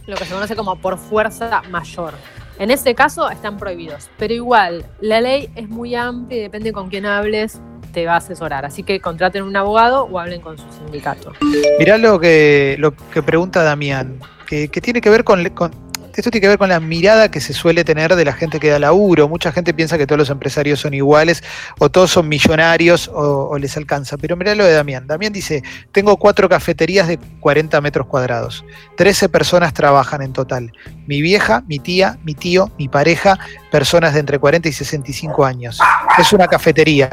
lo 0.07 0.15
que 0.15 0.25
se 0.25 0.33
conoce 0.33 0.55
como 0.55 0.75
por 0.77 0.97
fuerza 0.97 1.61
mayor. 1.69 2.13
En 2.59 2.71
ese 2.71 2.93
caso 2.93 3.29
están 3.29 3.57
prohibidos. 3.57 4.09
Pero 4.17 4.33
igual, 4.33 4.85
la 5.01 5.21
ley 5.21 5.49
es 5.55 5.69
muy 5.69 5.95
amplia 5.95 6.39
y 6.39 6.41
depende 6.41 6.71
con 6.71 6.89
quién 6.89 7.05
hables, 7.05 7.59
te 7.93 8.05
va 8.05 8.13
a 8.13 8.17
asesorar. 8.17 8.65
Así 8.65 8.83
que 8.83 8.99
contraten 8.99 9.43
un 9.43 9.55
abogado 9.55 10.03
o 10.03 10.19
hablen 10.19 10.41
con 10.41 10.57
su 10.57 10.65
sindicato. 10.71 11.31
Mirá 11.79 11.97
lo 11.97 12.19
que, 12.19 12.75
lo 12.79 12.95
que 12.95 13.23
pregunta 13.23 13.63
Damián, 13.63 14.19
que, 14.47 14.67
tiene 14.67 15.01
que 15.01 15.09
ver 15.09 15.23
con, 15.23 15.47
con 15.49 15.71
esto 16.15 16.29
tiene 16.29 16.41
que 16.41 16.47
ver 16.49 16.57
con 16.57 16.69
la 16.69 16.79
mirada 16.79 17.29
que 17.31 17.41
se 17.41 17.53
suele 17.53 17.83
tener 17.83 18.15
de 18.15 18.25
la 18.25 18.33
gente 18.33 18.59
que 18.59 18.69
da 18.69 18.79
laburo. 18.79 19.27
Mucha 19.27 19.51
gente 19.51 19.73
piensa 19.73 19.97
que 19.97 20.05
todos 20.05 20.19
los 20.19 20.29
empresarios 20.29 20.79
son 20.79 20.93
iguales 20.93 21.43
o 21.79 21.89
todos 21.89 22.11
son 22.11 22.29
millonarios 22.29 23.09
o, 23.13 23.57
les 23.57 23.75
alcanza. 23.77 24.17
Pero 24.17 24.35
mirá 24.35 24.53
lo 24.55 24.65
de 24.65 24.73
Damián. 24.73 25.07
Damián 25.07 25.33
dice, 25.33 25.63
tengo 25.91 26.17
cuatro 26.17 26.47
cafeterías 26.47 27.07
de 27.07 27.17
40 27.39 27.81
metros 27.81 28.07
cuadrados. 28.07 28.63
13 28.97 29.29
personas 29.29 29.73
trabajan 29.73 30.21
en 30.21 30.33
total. 30.33 30.71
Mi 31.07 31.21
vieja, 31.21 31.63
mi 31.67 31.79
tía, 31.79 32.17
mi 32.23 32.35
tío, 32.35 32.71
mi 32.77 32.87
pareja, 32.87 33.37
personas 33.71 34.13
de 34.13 34.19
entre 34.19 34.39
40 34.39 34.69
y 34.69 34.71
65 34.71 35.45
años. 35.45 35.79
Es 36.17 36.31
una 36.33 36.47
cafetería. 36.47 37.09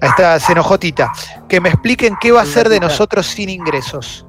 Ahí 0.00 0.08
está, 0.08 0.38
se 0.40 0.52
enojó 0.52 0.78
Tita. 0.78 1.12
Que 1.48 1.60
me 1.60 1.68
expliquen 1.68 2.16
qué 2.20 2.32
va 2.32 2.42
a 2.42 2.46
ser 2.46 2.68
de 2.68 2.80
nosotros 2.80 3.26
sin 3.26 3.48
ingresos. 3.48 4.26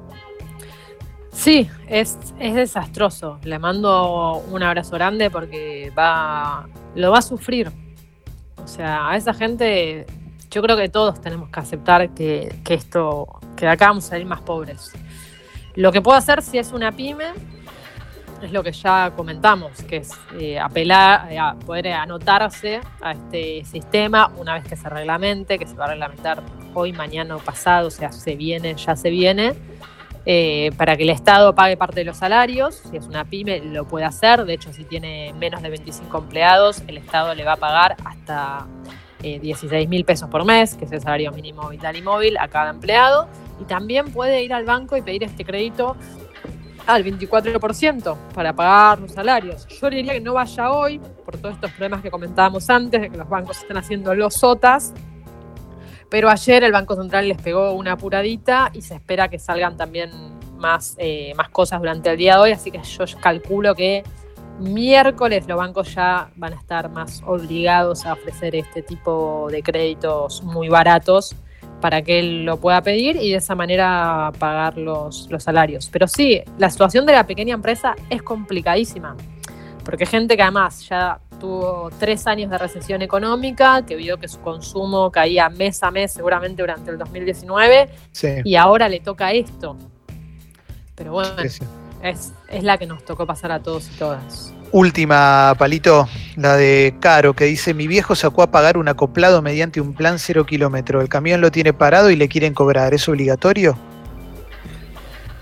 Sí, 1.36 1.70
es, 1.86 2.18
es 2.40 2.54
desastroso. 2.54 3.38
Le 3.44 3.58
mando 3.58 4.38
un 4.50 4.62
abrazo 4.62 4.92
grande 4.92 5.30
porque 5.30 5.92
va, 5.96 6.66
lo 6.94 7.12
va 7.12 7.18
a 7.18 7.22
sufrir. 7.22 7.70
O 8.56 8.66
sea, 8.66 9.10
a 9.10 9.16
esa 9.16 9.34
gente, 9.34 10.06
yo 10.50 10.62
creo 10.62 10.76
que 10.76 10.88
todos 10.88 11.20
tenemos 11.20 11.50
que 11.50 11.60
aceptar 11.60 12.08
que, 12.14 12.50
esto, 12.68 13.28
que 13.54 13.66
de 13.66 13.70
acá 13.70 13.88
vamos 13.88 14.06
a 14.06 14.08
salir 14.08 14.26
más 14.26 14.40
pobres. 14.40 14.90
Lo 15.74 15.92
que 15.92 16.00
puedo 16.00 16.16
hacer 16.16 16.42
si 16.42 16.58
es 16.58 16.72
una 16.72 16.90
pyme 16.90 17.26
es 18.42 18.50
lo 18.50 18.64
que 18.64 18.72
ya 18.72 19.12
comentamos, 19.14 19.82
que 19.82 19.98
es 19.98 20.12
eh, 20.40 20.58
apelar 20.58 21.28
a 21.38 21.54
poder 21.54 21.88
anotarse 21.88 22.80
a 23.02 23.12
este 23.12 23.62
sistema 23.66 24.32
una 24.38 24.54
vez 24.54 24.64
que 24.64 24.74
se 24.74 24.88
reglamente, 24.88 25.58
que 25.58 25.66
se 25.66 25.74
va 25.74 25.84
a 25.84 25.88
reglamentar 25.88 26.42
hoy, 26.72 26.92
mañana 26.92 27.36
o 27.36 27.40
pasado, 27.40 27.88
o 27.88 27.90
sea, 27.90 28.10
se 28.10 28.34
viene, 28.36 28.74
ya 28.74 28.96
se 28.96 29.10
viene 29.10 29.54
eh, 30.28 30.72
para 30.76 30.96
que 30.96 31.04
el 31.04 31.10
Estado 31.10 31.54
pague 31.54 31.76
parte 31.76 32.00
de 32.00 32.04
los 32.04 32.16
salarios. 32.16 32.82
Si 32.90 32.96
es 32.96 33.06
una 33.06 33.24
pyme, 33.24 33.60
lo 33.60 33.86
puede 33.86 34.04
hacer. 34.04 34.44
De 34.44 34.54
hecho, 34.54 34.72
si 34.72 34.82
tiene 34.82 35.32
menos 35.34 35.62
de 35.62 35.70
25 35.70 36.18
empleados, 36.18 36.82
el 36.88 36.96
Estado 36.96 37.32
le 37.34 37.44
va 37.44 37.52
a 37.52 37.56
pagar 37.56 37.96
hasta 38.04 38.66
16 39.22 39.72
eh, 39.72 39.86
mil 39.86 40.04
pesos 40.04 40.28
por 40.28 40.44
mes, 40.44 40.74
que 40.74 40.84
es 40.84 40.92
el 40.92 41.00
salario 41.00 41.30
mínimo 41.30 41.68
vital 41.68 41.96
y 41.96 42.02
móvil 42.02 42.36
a 42.38 42.48
cada 42.48 42.70
empleado. 42.70 43.28
Y 43.60 43.64
también 43.64 44.10
puede 44.10 44.42
ir 44.42 44.52
al 44.52 44.64
banco 44.64 44.96
y 44.96 45.02
pedir 45.02 45.22
este 45.22 45.44
crédito 45.44 45.96
al 46.88 47.04
24% 47.04 48.16
para 48.34 48.52
pagar 48.52 48.98
los 48.98 49.12
salarios. 49.12 49.66
Yo 49.68 49.90
diría 49.90 50.12
que 50.12 50.20
no 50.20 50.34
vaya 50.34 50.72
hoy, 50.72 51.00
por 51.24 51.36
todos 51.38 51.54
estos 51.54 51.70
problemas 51.70 52.02
que 52.02 52.10
comentábamos 52.10 52.68
antes, 52.68 53.00
de 53.00 53.10
que 53.10 53.16
los 53.16 53.28
bancos 53.28 53.58
están 53.58 53.76
haciendo 53.76 54.12
los 54.12 54.34
sotas 54.34 54.92
pero 56.10 56.28
ayer 56.28 56.64
el 56.64 56.72
Banco 56.72 56.94
Central 56.96 57.28
les 57.28 57.40
pegó 57.40 57.72
una 57.72 57.92
apuradita 57.92 58.70
y 58.72 58.82
se 58.82 58.94
espera 58.94 59.28
que 59.28 59.38
salgan 59.38 59.76
también 59.76 60.10
más, 60.56 60.94
eh, 60.98 61.32
más 61.36 61.48
cosas 61.50 61.80
durante 61.80 62.10
el 62.10 62.16
día 62.16 62.34
de 62.34 62.40
hoy, 62.40 62.52
así 62.52 62.70
que 62.70 62.82
yo 62.82 63.04
calculo 63.20 63.74
que 63.74 64.04
miércoles 64.58 65.46
los 65.46 65.58
bancos 65.58 65.94
ya 65.94 66.30
van 66.36 66.54
a 66.54 66.56
estar 66.56 66.90
más 66.90 67.22
obligados 67.26 68.06
a 68.06 68.14
ofrecer 68.14 68.56
este 68.56 68.82
tipo 68.82 69.48
de 69.50 69.62
créditos 69.62 70.42
muy 70.42 70.68
baratos 70.68 71.36
para 71.80 72.00
que 72.00 72.18
él 72.18 72.44
lo 72.44 72.58
pueda 72.58 72.80
pedir 72.82 73.16
y 73.16 73.32
de 73.32 73.36
esa 73.36 73.54
manera 73.54 74.32
pagar 74.38 74.78
los, 74.78 75.28
los 75.30 75.42
salarios. 75.42 75.90
Pero 75.92 76.08
sí, 76.08 76.42
la 76.58 76.70
situación 76.70 77.04
de 77.04 77.12
la 77.12 77.26
pequeña 77.26 77.54
empresa 77.54 77.94
es 78.08 78.22
complicadísima, 78.22 79.14
porque 79.84 80.06
gente 80.06 80.36
que 80.36 80.42
además 80.42 80.88
ya 80.88 81.20
tuvo 81.38 81.90
tres 81.98 82.26
años 82.26 82.50
de 82.50 82.58
recesión 82.58 83.02
económica, 83.02 83.84
que 83.86 83.96
vio 83.96 84.18
que 84.18 84.28
su 84.28 84.40
consumo 84.40 85.10
caía 85.10 85.48
mes 85.48 85.82
a 85.82 85.90
mes 85.90 86.12
seguramente 86.12 86.62
durante 86.62 86.90
el 86.90 86.98
2019, 86.98 87.90
y 88.44 88.56
ahora 88.56 88.88
le 88.88 89.00
toca 89.00 89.32
esto. 89.32 89.76
Pero 90.94 91.12
bueno, 91.12 91.30
Es, 92.02 92.32
es 92.48 92.62
la 92.62 92.78
que 92.78 92.86
nos 92.86 93.04
tocó 93.04 93.26
pasar 93.26 93.52
a 93.52 93.60
todos 93.60 93.88
y 93.88 93.98
todas. 93.98 94.52
Última, 94.72 95.54
Palito, 95.58 96.08
la 96.36 96.56
de 96.56 96.94
Caro, 97.00 97.34
que 97.34 97.44
dice, 97.44 97.72
mi 97.72 97.86
viejo 97.86 98.14
sacó 98.14 98.42
a 98.42 98.50
pagar 98.50 98.76
un 98.76 98.88
acoplado 98.88 99.40
mediante 99.40 99.80
un 99.80 99.94
plan 99.94 100.18
cero 100.18 100.44
kilómetro. 100.44 101.00
El 101.00 101.08
camión 101.08 101.40
lo 101.40 101.50
tiene 101.50 101.72
parado 101.72 102.10
y 102.10 102.16
le 102.16 102.28
quieren 102.28 102.52
cobrar. 102.52 102.92
¿Es 102.92 103.08
obligatorio? 103.08 103.78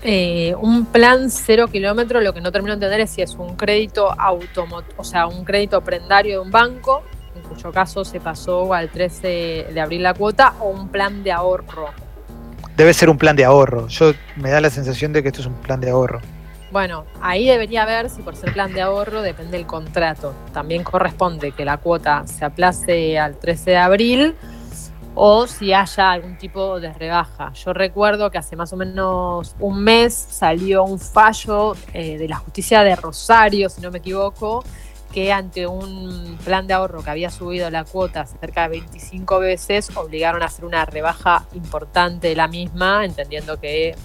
Eh, 0.07 0.53
un 0.61 0.85
plan 0.85 1.31
cero 1.31 1.67
kilómetro, 1.67 2.21
lo 2.21 2.31
que 2.31 2.39
no 2.39 2.51
termino 2.51 2.73
de 2.73 2.85
entender 2.85 2.99
es 2.99 3.09
si 3.09 3.23
es 3.23 3.33
un 3.33 3.55
crédito 3.55 4.11
automotor, 4.11 4.93
o 4.97 5.03
sea, 5.03 5.25
un 5.25 5.43
crédito 5.43 5.81
prendario 5.81 6.33
de 6.33 6.39
un 6.45 6.51
banco, 6.51 7.01
en 7.35 7.41
cuyo 7.41 7.71
caso 7.71 8.05
se 8.05 8.19
pasó 8.19 8.71
al 8.71 8.91
13 8.91 9.69
de 9.73 9.81
abril 9.81 10.03
la 10.03 10.13
cuota, 10.13 10.53
o 10.59 10.69
un 10.69 10.89
plan 10.89 11.23
de 11.23 11.31
ahorro. 11.31 11.89
Debe 12.77 12.93
ser 12.93 13.09
un 13.09 13.17
plan 13.17 13.35
de 13.35 13.45
ahorro. 13.45 13.87
Yo 13.87 14.13
me 14.35 14.51
da 14.51 14.61
la 14.61 14.69
sensación 14.69 15.11
de 15.11 15.23
que 15.23 15.29
esto 15.29 15.41
es 15.41 15.47
un 15.47 15.55
plan 15.55 15.81
de 15.81 15.89
ahorro. 15.89 16.21
Bueno, 16.71 17.05
ahí 17.19 17.47
debería 17.47 17.83
ver 17.85 18.11
si 18.11 18.21
por 18.21 18.35
ser 18.35 18.53
plan 18.53 18.73
de 18.73 18.81
ahorro 18.81 19.23
depende 19.23 19.57
del 19.57 19.65
contrato. 19.65 20.35
También 20.53 20.83
corresponde 20.83 21.51
que 21.51 21.65
la 21.65 21.77
cuota 21.77 22.27
se 22.27 22.45
aplace 22.45 23.17
al 23.17 23.39
13 23.39 23.71
de 23.71 23.77
abril 23.77 24.35
o 25.15 25.47
si 25.47 25.73
haya 25.73 26.11
algún 26.11 26.37
tipo 26.37 26.79
de 26.79 26.93
rebaja. 26.93 27.51
Yo 27.53 27.73
recuerdo 27.73 28.29
que 28.29 28.37
hace 28.37 28.55
más 28.55 28.71
o 28.73 28.77
menos 28.77 29.55
un 29.59 29.81
mes 29.81 30.13
salió 30.13 30.83
un 30.83 30.99
fallo 30.99 31.75
eh, 31.93 32.17
de 32.17 32.27
la 32.27 32.37
justicia 32.37 32.83
de 32.83 32.95
Rosario, 32.95 33.69
si 33.69 33.81
no 33.81 33.91
me 33.91 33.99
equivoco, 33.99 34.63
que 35.13 35.31
ante 35.31 35.65
un 35.65 36.37
plan 36.43 36.67
de 36.67 36.73
ahorro 36.73 37.01
que 37.01 37.09
había 37.09 37.31
subido 37.31 37.69
la 37.69 37.85
cuota 37.85 38.25
cerca 38.25 38.63
de 38.63 38.79
25 38.79 39.39
veces, 39.39 39.95
obligaron 39.95 40.43
a 40.43 40.47
hacer 40.47 40.65
una 40.65 40.85
rebaja 40.85 41.45
importante 41.53 42.27
de 42.27 42.35
la 42.35 42.49
misma, 42.49 43.05
entendiendo 43.05 43.57
que, 43.57 43.95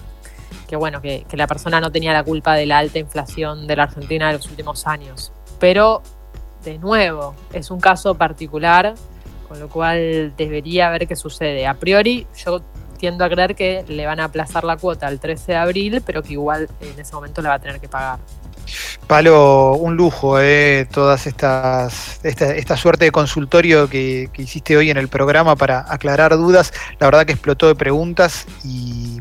que 0.69 0.77
bueno, 0.77 1.01
que, 1.01 1.25
que 1.27 1.35
la 1.35 1.47
persona 1.47 1.81
no 1.81 1.91
tenía 1.91 2.13
la 2.13 2.23
culpa 2.23 2.55
de 2.55 2.65
la 2.65 2.77
alta 2.77 2.99
inflación 2.99 3.67
de 3.67 3.75
la 3.75 3.83
Argentina 3.83 4.27
de 4.27 4.37
los 4.37 4.47
últimos 4.47 4.87
años. 4.87 5.33
Pero, 5.59 6.01
de 6.63 6.77
nuevo, 6.77 7.35
es 7.51 7.69
un 7.69 7.81
caso 7.81 8.15
particular 8.15 8.95
con 9.51 9.59
lo 9.59 9.67
cual 9.67 10.33
debería 10.37 10.89
ver 10.91 11.09
qué 11.09 11.17
sucede. 11.17 11.67
A 11.67 11.73
priori, 11.73 12.25
yo 12.37 12.61
tiendo 12.97 13.25
a 13.25 13.29
creer 13.29 13.53
que 13.53 13.83
le 13.85 14.05
van 14.05 14.21
a 14.21 14.23
aplazar 14.23 14.63
la 14.63 14.77
cuota 14.77 15.07
al 15.07 15.19
13 15.19 15.51
de 15.51 15.57
abril, 15.57 16.01
pero 16.05 16.23
que 16.23 16.31
igual 16.31 16.69
en 16.79 16.97
ese 16.97 17.11
momento 17.11 17.41
la 17.41 17.49
va 17.49 17.55
a 17.55 17.59
tener 17.59 17.81
que 17.81 17.89
pagar. 17.89 18.19
Palo, 19.07 19.73
un 19.73 19.97
lujo, 19.97 20.39
eh, 20.39 20.87
todas 20.89 21.27
estas, 21.27 22.21
esta, 22.23 22.77
suerte 22.77 23.03
de 23.03 23.11
consultorio 23.11 23.89
que, 23.89 24.29
hiciste 24.37 24.77
hoy 24.77 24.89
en 24.89 24.95
el 24.95 25.09
programa 25.09 25.57
para 25.57 25.83
aclarar 25.91 26.37
dudas. 26.37 26.71
La 26.97 27.07
verdad 27.07 27.25
que 27.25 27.33
explotó 27.33 27.67
de 27.67 27.75
preguntas 27.75 28.47
y, 28.63 29.19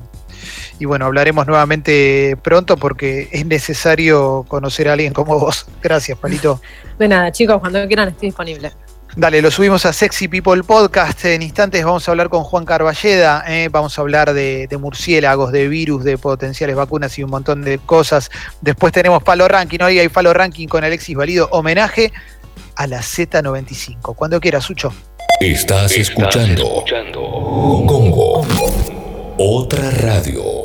y 0.79 0.85
bueno, 0.85 1.07
hablaremos 1.07 1.45
nuevamente 1.49 2.37
pronto 2.41 2.77
porque 2.77 3.29
es 3.33 3.45
necesario 3.47 4.45
conocer 4.47 4.89
a 4.91 4.93
alguien 4.93 5.13
como 5.13 5.41
vos. 5.41 5.67
Gracias, 5.83 6.17
Palito. 6.17 6.61
De 7.01 7.09
nada, 7.09 7.33
chicos, 7.33 7.59
cuando 7.59 7.85
quieran 7.89 8.11
estoy 8.11 8.29
disponible. 8.29 8.71
Dale, 9.17 9.43
lo 9.43 9.51
subimos 9.51 9.85
a 9.87 9.93
Sexy 9.93 10.29
People 10.29 10.63
Podcast. 10.63 11.25
En 11.25 11.43
instantes 11.43 11.85
vamos 11.85 12.07
a 12.07 12.13
hablar 12.13 12.29
con 12.29 12.45
Juan 12.45 12.65
Carballeda. 12.65 13.43
Eh, 13.49 13.69
vamos 13.69 13.99
a 13.99 14.03
hablar 14.03 14.33
de, 14.33 14.69
murciélagos, 14.79 15.51
de 15.51 15.67
virus, 15.67 16.05
de 16.05 16.17
potenciales 16.17 16.77
vacunas 16.77 17.19
y 17.19 17.25
un 17.25 17.31
montón 17.31 17.63
de 17.63 17.79
cosas. 17.79 18.31
Después 18.61 18.93
tenemos 18.93 19.23
Palo 19.25 19.49
Ranking. 19.49 19.81
Hoy 19.81 19.99
hay 19.99 20.09
Palo 20.09 20.33
Ranking 20.33 20.69
con 20.69 20.85
Alexis 20.85 21.17
Valido. 21.17 21.49
Homenaje 21.51 22.13
a 22.77 22.87
la 22.87 23.01
Z95. 23.01 24.15
Cuando 24.15 24.41
quieras, 24.41 24.65
Sucho. 24.65 24.93
Estás 25.41 25.93
escuchando, 25.93 26.63
escuchando. 26.63 27.21
Congo. 27.87 28.47
Otra 29.39 29.91
radio. 29.91 30.61